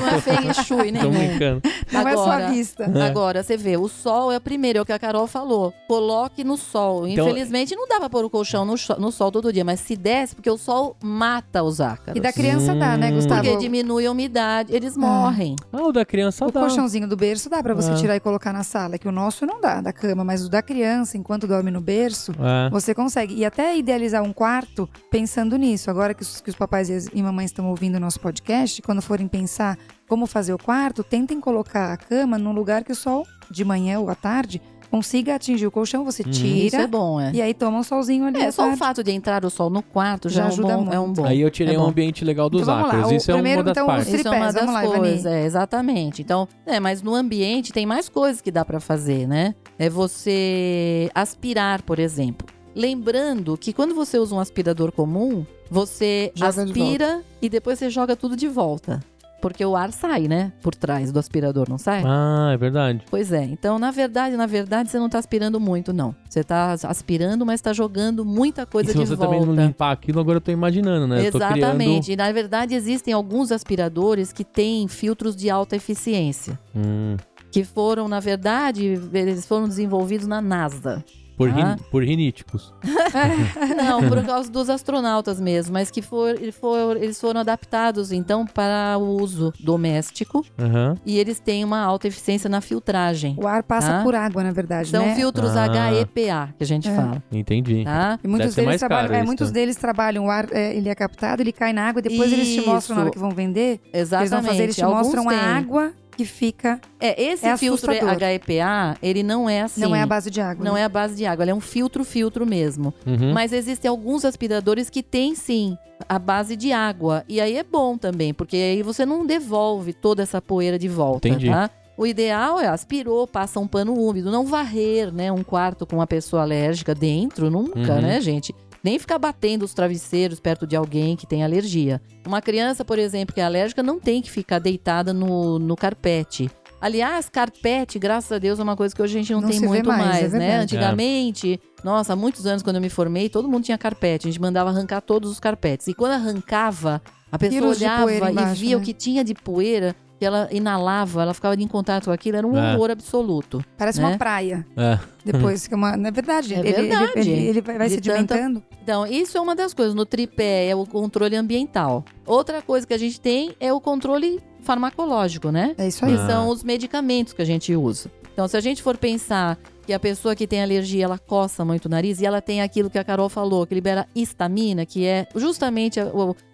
[0.02, 1.12] não é feng shui Tô nenhum.
[1.12, 1.62] brincando.
[1.92, 3.06] Não é só a Agora- vista.
[3.06, 5.74] Agora, você vê, o sol é o primeiro, é o que a Carol falou.
[5.88, 7.06] Coloque no sol.
[7.08, 9.96] Então- Infelizmente, não dá pra pôr o colchão no, no sol todo dia, mas se
[9.98, 12.16] desse, porque o sol mata os ácaros.
[12.18, 13.16] E da criança dá, né, Hum.
[13.16, 13.42] Gustavo?
[13.44, 15.56] Porque diminui a umidade, eles morrem.
[15.74, 16.62] Ah, o da criança O dá.
[16.62, 17.96] colchãozinho do berço dá pra você Ah.
[17.96, 20.50] tirar e colocar na sala, é que o nosso não dá, da cama, mas o
[20.50, 22.70] da criança, enquanto dorme no berço, É.
[22.70, 23.34] você consegue.
[23.36, 25.90] E até idealizar um quarto pensando nisso.
[25.90, 29.02] Agora que os, que os papais e, e mamães estão ouvindo o nosso podcast, quando
[29.02, 29.78] forem pensar
[30.08, 34.00] como fazer o quarto, tentem colocar a cama num lugar que o sol, de manhã
[34.00, 36.30] ou à tarde, consiga atingir o colchão, você Uhum.
[36.30, 37.32] Isso tira é bom, é.
[37.34, 38.42] e aí toma um solzinho ali.
[38.42, 38.80] É, só o tarde.
[38.80, 41.06] fato de entrar o sol no quarto já, Já é, um ajuda bom, é um
[41.06, 41.22] muito.
[41.22, 41.28] bom.
[41.28, 41.90] Aí eu tirei é um bom.
[41.90, 44.14] ambiente legal dos Então o Isso é primeiro, uma das então, partes.
[44.14, 45.00] Isso é uma das vamos lá, Ivani.
[45.00, 46.22] coisas, é, exatamente.
[46.22, 49.54] Então, é, mas no ambiente tem mais coisas que dá pra fazer, né?
[49.78, 52.48] É você aspirar, por exemplo.
[52.76, 57.90] Lembrando que quando você usa um aspirador comum, você Joga de aspira e depois você
[57.90, 59.00] joga tudo de volta.
[59.42, 60.52] Porque o ar sai, né?
[60.64, 62.02] Por trás do aspirador, não sai?
[62.06, 63.04] Ah, é verdade.
[63.10, 63.44] Pois é.
[63.44, 66.16] Então, na verdade, na verdade, você não tá aspirando muito, não.
[66.28, 69.32] Você tá aspirando, mas tá jogando muita coisa e se de você volta.
[69.34, 71.30] também não limpar aquilo, agora eu tô imaginando, né?
[71.30, 71.58] Tô criando...
[71.58, 72.12] Exatamente.
[72.12, 77.16] E na verdade existem alguns aspiradores que têm filtros de alta eficiência, Hum.
[77.52, 81.04] que foram, na verdade, eles foram desenvolvidos na NASA.
[81.38, 81.56] Por, tá?
[81.76, 82.74] rin- por riníticos.
[83.78, 88.98] Não, por causa dos astronautas mesmo, mas que for, for- eles foram adaptados então para
[88.98, 90.96] o uso doméstico Aham.
[91.06, 93.36] e eles têm uma alta eficiência na filtragem.
[93.40, 94.04] O ar passa Tá.
[94.04, 95.16] por água, na verdade, São né?
[95.16, 95.68] filtros Ah.
[95.94, 96.96] HEPA que a gente É.
[96.96, 97.84] fala, Entendi.
[97.84, 98.20] tá?
[98.24, 100.90] E muitos deles mais trabalham, caro é, isso, muitos deles trabalham, o ar, é, ele
[100.90, 103.14] é captado, ele cai na água, e depois eles te mostram na hora Isso.
[103.14, 103.80] que vão vender.
[103.94, 104.22] Exatamente.
[104.24, 105.38] Eles vão fazer, eles te Alguns mostram têm.
[105.38, 108.22] a água que fica, É, esse É filtro assustador.
[108.24, 109.82] HEPA, ele não é assim.
[109.82, 110.66] não é a base de água.
[110.66, 110.82] Não né?
[110.82, 112.94] é a base de água, ele é um filtro-filtro mesmo.
[113.06, 113.34] Uhum.
[113.34, 115.78] Mas existem alguns aspiradores que têm sim
[116.10, 117.24] a base de água.
[117.30, 121.28] E aí é bom também, porque aí você não devolve toda essa poeira de volta,
[121.30, 121.50] Entendi.
[121.50, 121.70] tá?
[121.96, 126.06] O ideal é aspirou, passa um pano úmido, não varrer, né, um quarto com uma
[126.06, 128.02] pessoa alérgica dentro, nunca, Uhum.
[128.02, 128.54] né, gente?
[128.88, 132.02] Nem ficar batendo os travesseiros perto de alguém que tem alergia.
[132.26, 136.50] Uma criança, por exemplo, que é alérgica, não tem que ficar deitada no, no carpete.
[136.80, 139.60] Aliás, carpete, graças a Deus, é uma coisa que hoje a gente não, Não tem
[139.60, 140.40] muito mais, é mais, né?
[140.40, 140.64] verdade.
[140.64, 144.26] Antigamente, nossa, há muitos anos quando eu me formei, todo mundo tinha carpete.
[144.26, 145.90] A gente mandava arrancar todos os carpetes.
[145.90, 148.82] E quando arrancava, a pessoa Quilos olhava poeira e embaixo, via né?
[148.82, 152.48] o que tinha de poeira, que ela inalava, ela ficava em contato com aquilo, era
[152.48, 152.74] um É.
[152.76, 153.64] horror absoluto.
[153.78, 154.08] Parece né?
[154.08, 154.66] uma praia.
[154.76, 154.98] É.
[155.24, 155.96] Depois que é uma.
[155.96, 156.54] Não é verdade.
[156.56, 157.20] É ele, ele- verdade.
[157.30, 158.64] Ele, ele vai, vai De sedimentando.
[158.82, 159.94] Então, isso é uma das coisas.
[159.94, 162.04] No tripé é o controle ambiental.
[162.26, 165.76] Outra coisa que a gente tem é o controle farmacológico, né?
[165.78, 166.16] É isso aí.
[166.16, 166.28] que Ah.
[166.28, 168.12] são os medicamentos que a gente usa.
[168.34, 169.58] Então, se a gente for pensar
[169.88, 172.90] que a pessoa que tem alergia, ela coça muito o nariz e ela tem aquilo
[172.90, 176.12] que a Carol falou, que libera histamina, que é justamente a,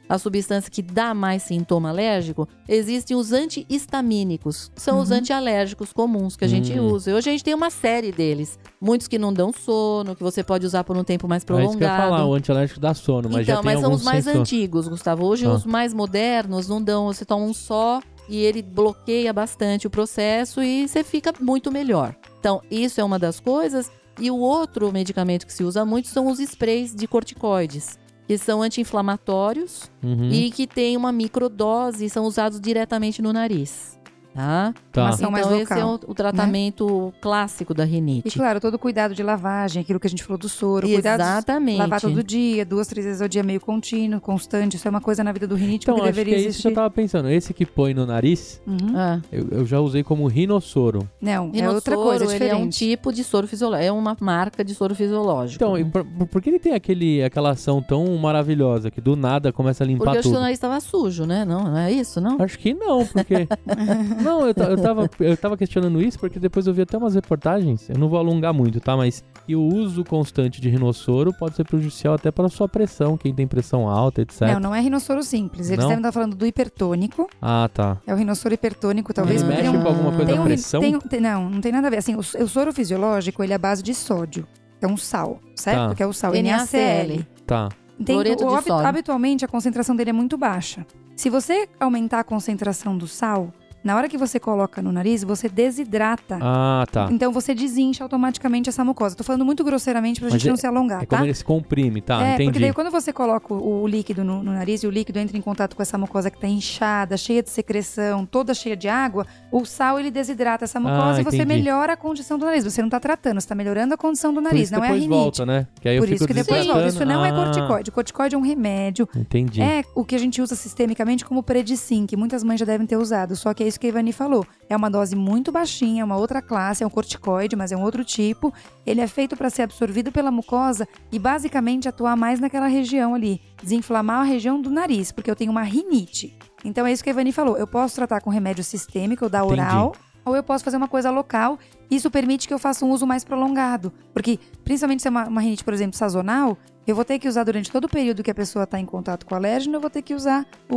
[0.07, 5.17] a substância que dá mais sintoma alérgico, existem os antihistamínicos, que são os Uhum.
[5.17, 6.91] antialérgicos comuns que a gente Hum.
[6.91, 7.11] usa.
[7.11, 8.59] E hoje a gente tem uma série deles.
[8.79, 11.47] Muitos que não dão sono, que você pode usar por um tempo mais É isso
[11.47, 12.09] que eu ia prolongado.
[12.11, 15.25] falar, o antialérgico dá sono, mas já então, tem mas são os mais antigos, Gustavo.
[15.25, 15.53] Hoje Ah.
[15.53, 20.61] os mais modernos não dão, você toma um só e ele bloqueia bastante o processo
[20.61, 22.15] e você fica muito melhor.
[22.43, 23.89] Então, isso é uma das coisas.
[24.19, 28.61] E o outro medicamento que se usa muito são os sprays de corticoides, que são
[28.61, 30.29] anti-inflamatórios Uhum.
[30.29, 33.97] e que têm uma microdose e são usados diretamente no nariz.
[34.34, 34.73] Tá?
[34.91, 35.09] Tá.
[35.09, 38.38] Ação mais então, esse é local, o, o tratamento clássico da E rinite.
[38.38, 41.77] claro, todo cuidado de lavagem, aquilo que a gente falou do soro, cuidado Exatamente.
[41.79, 44.75] lavar todo dia, duas, três vezes ao dia, meio contínuo, constante.
[44.75, 46.61] Isso é uma coisa na vida do rinite Então, que acho que deveria é isso
[46.61, 47.29] que eu tava pensando.
[47.29, 48.77] Esse que põe no nariz, Uhum.
[48.95, 49.19] Ah.
[49.31, 51.07] eu, eu já usei como rinossoro.
[51.21, 52.77] Não, é Rinossoro, outra coisa, é ele é um diferente.
[52.77, 55.63] tipo de soro fisiológico, é uma marca de soro fisiológico.
[55.63, 59.51] Então, e por, por- que ele tem aquele, aquela ação tão maravilhosa que do nada
[59.53, 60.41] começa a limpar Porque o seu tudo?
[60.41, 61.45] nariz estava sujo, né?
[61.45, 62.38] Não, não é isso, não?
[62.41, 63.47] Acho que não, porque.
[64.24, 67.89] não, eu, eu, tava, eu tava questionando isso porque depois eu vi até umas reportagens,
[67.89, 68.95] eu não vou alongar muito, tá?
[68.97, 73.17] Mas que o uso constante de rinossoro pode ser prejudicial até para a sua pressão,
[73.17, 74.41] quem tem pressão alta, etc.
[74.53, 75.67] Não, não é rinossoro simples.
[75.69, 75.89] Eles Não?
[75.89, 77.28] devem estar falando do hipertônico.
[77.41, 77.97] Ah, tá.
[78.07, 80.80] É o rinossoro hipertônico, talvez Ele mexe um, com alguma coisa tem um pressão?
[80.82, 81.97] tem tem- não, não tem nada a ver.
[81.97, 84.47] Assim, o, o soro fisiológico, ele é a base de sódio.
[84.82, 85.89] É um sal, certo?
[85.89, 85.95] Tá.
[85.95, 87.24] Que é o sal NaCl.
[87.45, 87.69] Tá.
[88.03, 90.86] Tem, Cloreto o- de habitualmente a concentração dele é muito baixa.
[91.15, 93.53] Se você aumentar a concentração do sal,
[93.84, 96.38] na hora que você coloca no nariz, você desidrata.
[96.41, 97.09] Ah, tá.
[97.11, 99.15] Então você desincha automaticamente essa mucosa.
[99.15, 101.17] Tô falando muito grosseiramente pra Mas gente é- não se alongar, É tá?
[101.17, 102.21] como ele se comprime, tá?
[102.21, 102.59] é, porque entendi.
[102.59, 105.41] daí quando você coloca o, o líquido no, no nariz e o líquido entra em
[105.41, 109.65] contato com essa mucosa que tá inchada, cheia de secreção, toda cheia de água, o
[109.65, 111.53] sal ele desidrata essa mucosa Ah, e você entendi.
[111.53, 112.63] melhora a condição do nariz.
[112.63, 115.07] Você não tá tratando, você tá melhorando a condição do nariz, não é rinite.
[115.09, 115.67] volta, né?
[115.81, 116.88] Que aí Por isso que depois volta.
[116.88, 117.29] Isso não é.
[117.29, 117.91] Ah, corticoide.
[117.91, 119.07] Corticoide é um remédio.
[119.15, 119.61] Entendi.
[119.61, 122.97] É o que a gente usa sistemicamente como Predicin, que muitas mães já devem ter
[122.97, 123.36] usado.
[123.36, 124.45] Só que é isso que a Ivani falou.
[124.69, 127.82] É uma dose muito baixinha, é uma outra classe, é um corticoide, mas é um
[127.82, 128.53] outro tipo.
[128.86, 133.41] Ele é feito para ser absorvido pela mucosa e basicamente atuar mais naquela região ali,
[133.61, 136.38] desinflamar a região do nariz, porque eu tenho uma rinite.
[136.63, 137.57] Então é isso que a Ivani falou.
[137.57, 139.53] Eu posso tratar com remédio sistêmico, da Entendi.
[139.53, 141.57] oral, ou eu posso fazer uma coisa local.
[141.95, 143.91] Isso permite que eu faça um uso mais prolongado.
[144.13, 147.43] Porque, principalmente se é uma, uma rinite, por exemplo, sazonal, eu vou ter que usar
[147.43, 149.89] durante todo o período que a pessoa está em contato com o alérgeno, eu vou
[149.89, 150.75] ter que usar o,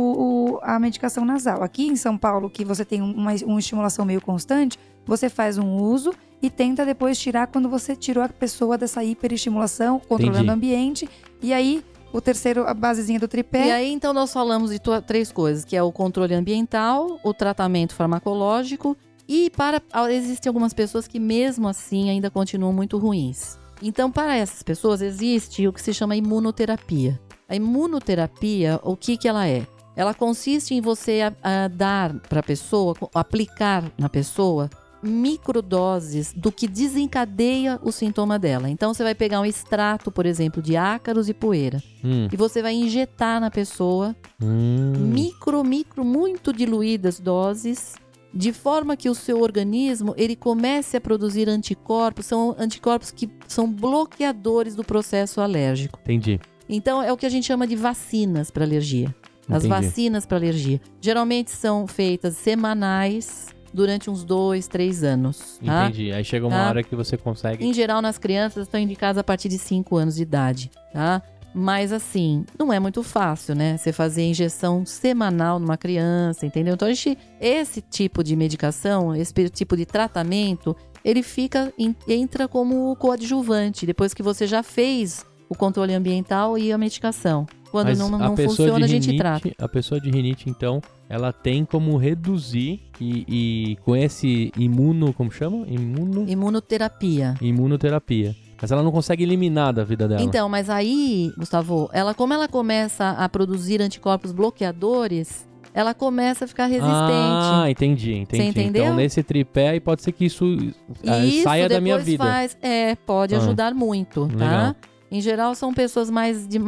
[0.55, 1.63] o- a medicação nasal.
[1.63, 5.75] Aqui em São Paulo, que você tem uma, uma estimulação meio constante, você faz um
[5.77, 10.49] uso e tenta depois tirar quando você tirou a pessoa dessa hiperestimulação, controlando Entendi.
[10.49, 11.09] o ambiente.
[11.41, 13.67] E aí, o terceiro, a basezinha do tripé.
[13.67, 17.93] E aí, então, nós falamos de três coisas, que é o controle ambiental, o tratamento
[17.95, 18.95] farmacológico
[19.27, 23.57] e para ah, existem algumas pessoas que mesmo assim ainda continuam muito ruins.
[23.81, 27.19] Então, para essas pessoas existe o que se chama imunoterapia.
[27.47, 29.65] A imunoterapia, o que que ela é?
[29.95, 34.69] Ela consiste em você a- a dar para a pessoa, aplicar na pessoa
[35.03, 38.69] microdoses do que desencadeia o sintoma dela.
[38.69, 42.61] Então você vai pegar um extrato, por exemplo, de ácaros e poeira Hum, e você
[42.61, 44.93] vai injetar na pessoa hum.
[45.13, 47.93] micro, micro, muito diluídas doses
[48.33, 53.71] de forma que o seu organismo ele comece a produzir anticorpos, são anticorpos que são
[53.71, 55.99] bloqueadores do processo alérgico.
[56.03, 56.39] Entendi.
[56.69, 59.13] Então é o que a gente chama de vacinas para alergia.
[59.49, 59.67] As Entendi.
[59.69, 60.81] vacinas para alergia.
[60.99, 65.59] Geralmente são feitas semanais durante uns dois, três anos.
[65.65, 65.85] Tá?
[65.87, 66.11] Entendi.
[66.11, 66.67] Aí chega uma Tá.
[66.69, 67.65] hora que você consegue.
[67.65, 71.21] Em geral, nas crianças estão indicadas a partir de 5 anos de idade, tá?
[71.53, 73.77] Mas assim, não é muito fácil, né?
[73.77, 76.75] Você fazer injeção semanal numa criança, entendeu?
[76.75, 81.73] Então, a gente, esse tipo de medicação, esse tipo de tratamento, ele fica,
[82.07, 87.47] entra como coadjuvante, depois que você já fez o controle ambiental e a medicação.
[87.71, 89.51] Quando Mas não, não funciona, a gente rinite, trata.
[89.57, 95.31] A pessoa de rinite, então, ela tem como reduzir e, e com esse imuno, como
[95.31, 95.65] chama?
[95.67, 97.35] Imuno, Imunoterapia.
[97.41, 98.35] imunoterapia.
[98.61, 100.21] Mas ela não consegue eliminar da vida dela.
[100.21, 106.47] Então, mas aí, Gustavo, ela como ela começa a produzir anticorpos bloqueadores, ela começa a
[106.47, 106.91] ficar resistente.
[106.91, 108.47] Ah, entendi, entendi.
[108.49, 108.83] entendeu?
[108.85, 110.57] Então, nesse tripé, aí pode ser que isso,
[111.05, 112.23] ah, Isso saia da minha vida.
[112.23, 114.73] Faz, é, pode Ah, ajudar muito, legal.
[114.73, 114.75] tá?
[115.09, 116.59] Em geral, são pessoas mais de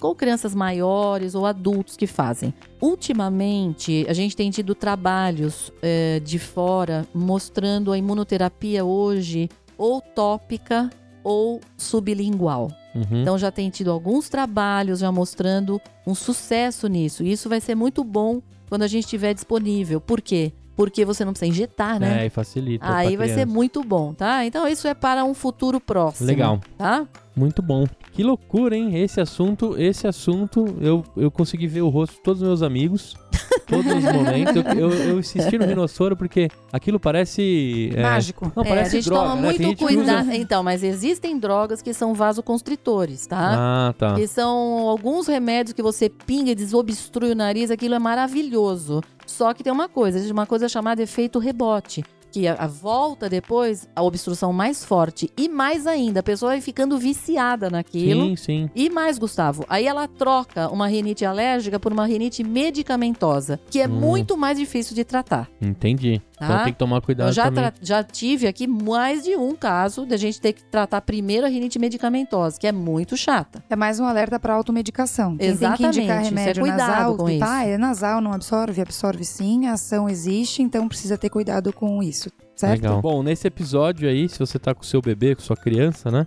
[0.00, 2.54] ou crianças maiores ou adultos que fazem.
[2.80, 9.48] Ultimamente, a gente tem tido trabalhos eh, de fora mostrando a imunoterapia hoje
[9.78, 10.88] ou tópica
[11.24, 12.70] ou sublingual.
[12.94, 13.22] Uhum.
[13.22, 17.24] Então já tem tido alguns trabalhos já mostrando um sucesso nisso.
[17.24, 20.00] E isso vai ser muito bom quando a gente estiver disponível.
[20.00, 20.52] Por quê?
[20.76, 22.22] Porque você não precisa injetar, né?
[22.22, 22.84] É, e facilita.
[22.86, 23.52] Aí vai ser criança.
[23.52, 24.44] muito bom, tá?
[24.44, 26.26] Então isso é para um futuro próximo.
[26.26, 26.60] Legal.
[26.76, 27.06] Tá?
[27.36, 27.84] Muito bom.
[28.12, 28.96] Que loucura, hein?
[28.96, 33.16] Esse assunto, esse assunto, eu, eu consegui ver o rosto de todos os meus amigos.
[33.66, 34.54] Todos os momentos.
[34.56, 37.90] Eu, eu, eu insisti no rinossoro porque aquilo parece.
[37.94, 38.52] é, Mágico.
[38.54, 39.42] Não, É, parece a gente droga, toma né?
[39.42, 40.32] Muito gente que usa- cuidado.
[40.32, 43.88] Então, mas existem drogas que são vasoconstritores, tá?
[43.88, 44.14] Ah, tá.
[44.14, 49.02] Que são alguns remédios que você pinga e desobstrui o nariz, aquilo é maravilhoso.
[49.34, 52.04] Só que tem uma coisa, uma coisa chamada efeito rebote.
[52.34, 55.30] Que a, a volta depois, a obstrução mais forte.
[55.36, 58.24] E mais ainda, a pessoa vai ficando viciada naquilo.
[58.30, 58.70] Sim, sim.
[58.74, 63.86] E mais, Gustavo, aí ela troca uma rinite alérgica por uma rinite medicamentosa, que é
[63.86, 63.90] Hum.
[64.00, 65.48] muito mais difícil de tratar.
[65.62, 66.20] Entendi.
[66.36, 66.46] Tá?
[66.46, 67.62] Então tem que tomar cuidado Eu já, também.
[67.64, 71.46] tra- já tive aqui mais de um caso de a gente ter que tratar primeiro
[71.46, 73.62] a rinite medicamentosa, que é muito chata.
[73.70, 75.36] É mais um alerta para automedicação.
[75.36, 77.40] Quem tem que Exatamente, indicar isso é remédio cuidado nasal, com que isso.
[77.40, 82.02] tá, é nasal, não absorve, absorve sim, a ação existe, então precisa ter cuidado com
[82.02, 82.23] isso,
[82.56, 82.82] certo?
[82.82, 83.00] Legal.
[83.02, 86.26] Bom, nesse episódio aí, se você tá com seu bebê, com sua criança, né?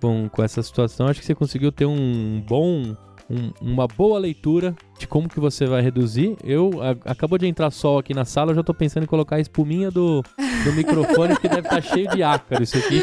[0.00, 2.94] Com, com essa situação, acho que você conseguiu ter um bom.
[3.28, 6.36] um- uma boa leitura de como que você vai reduzir.
[6.44, 9.34] Eu a- acabou de entrar sol aqui na sala, eu já tô pensando em colocar
[9.34, 10.22] a espuminha do,
[10.64, 13.02] do microfone, porque deve estar cheio de ácaro isso aqui.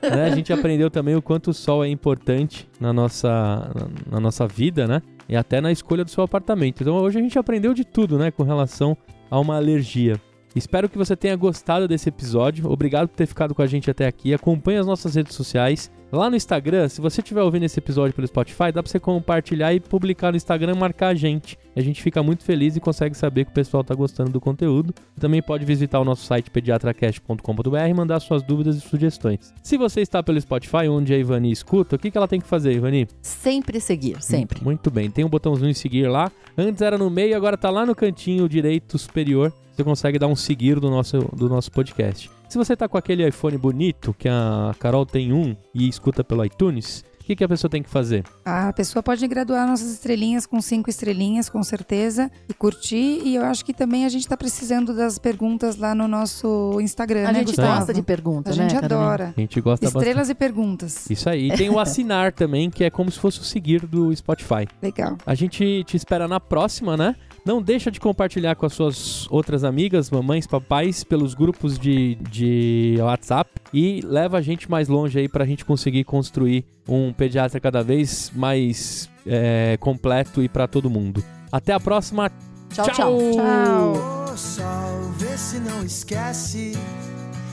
[0.00, 0.26] né?
[0.26, 4.46] A gente aprendeu também o quanto o sol é importante na nossa, na, na nossa
[4.46, 5.02] vida, né?
[5.28, 6.80] E até na escolha do seu apartamento.
[6.82, 8.30] Então hoje a gente aprendeu de tudo, né?
[8.30, 8.96] Com relação
[9.28, 10.20] a uma alergia.
[10.54, 12.70] Espero que você tenha gostado desse episódio.
[12.70, 14.32] Obrigado por ter ficado com a gente até aqui.
[14.32, 15.90] Acompanhe as nossas redes sociais.
[16.12, 19.74] Lá no Instagram, se você estiver ouvindo esse episódio pelo Spotify, dá pra você compartilhar
[19.74, 21.58] e publicar no Instagram e marcar a gente.
[21.74, 24.94] A gente fica muito feliz e consegue saber que o pessoal tá gostando do conteúdo.
[25.18, 29.52] Também pode visitar o nosso site pediatracast.com.br e mandar suas dúvidas e sugestões.
[29.60, 32.46] Se você está pelo Spotify, onde a Ivani escuta, o que, que ela tem que
[32.46, 33.08] fazer, Ivani?
[33.20, 34.62] Sempre seguir, sempre.
[34.62, 35.10] Muito bem.
[35.10, 36.30] Tem um botãozinho seguir lá.
[36.56, 39.52] Antes era no meio, agora tá lá no cantinho direito superior.
[39.74, 42.30] Você consegue dar um seguir do nosso, do nosso podcast.
[42.48, 46.44] Se você tá com aquele iPhone bonito, que a Carol tem um e escuta pelo
[46.44, 48.22] iTunes, o que, que a pessoa tem que fazer?
[48.44, 53.22] A pessoa pode graduar nossas estrelinhas com cinco estrelinhas, com certeza, e curtir.
[53.24, 57.26] E eu acho que também a gente tá precisando das perguntas lá no nosso Instagram,
[57.28, 57.78] A né, gente Gustavo?
[57.78, 59.00] gosta de A perguntas, né, gente Carolina?
[59.06, 59.34] adora.
[59.36, 60.02] A gente gosta bastante.
[60.02, 61.10] Estrelas e perguntas.
[61.10, 61.50] Isso aí.
[61.50, 64.68] E tem o assinar também, que é como se fosse o seguir do Spotify.
[64.80, 65.16] Legal.
[65.26, 67.16] A gente te espera na próxima, né?
[67.44, 72.96] Não deixa de compartilhar com as suas outras amigas, mamães, papais, pelos grupos de, de
[73.00, 77.82] WhatsApp e leva a gente mais longe aí pra gente conseguir construir um pediatra cada
[77.82, 81.22] vez mais é, completo e pra todo mundo.
[81.52, 82.30] Até a próxima.
[82.72, 83.18] Tchau, tchau.
[83.34, 83.92] Tchau.
[84.32, 86.72] Ô sol, vê se não esquece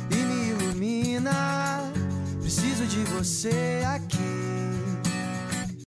[0.09, 1.91] e me ilumina.
[2.39, 4.90] Preciso de você aqui.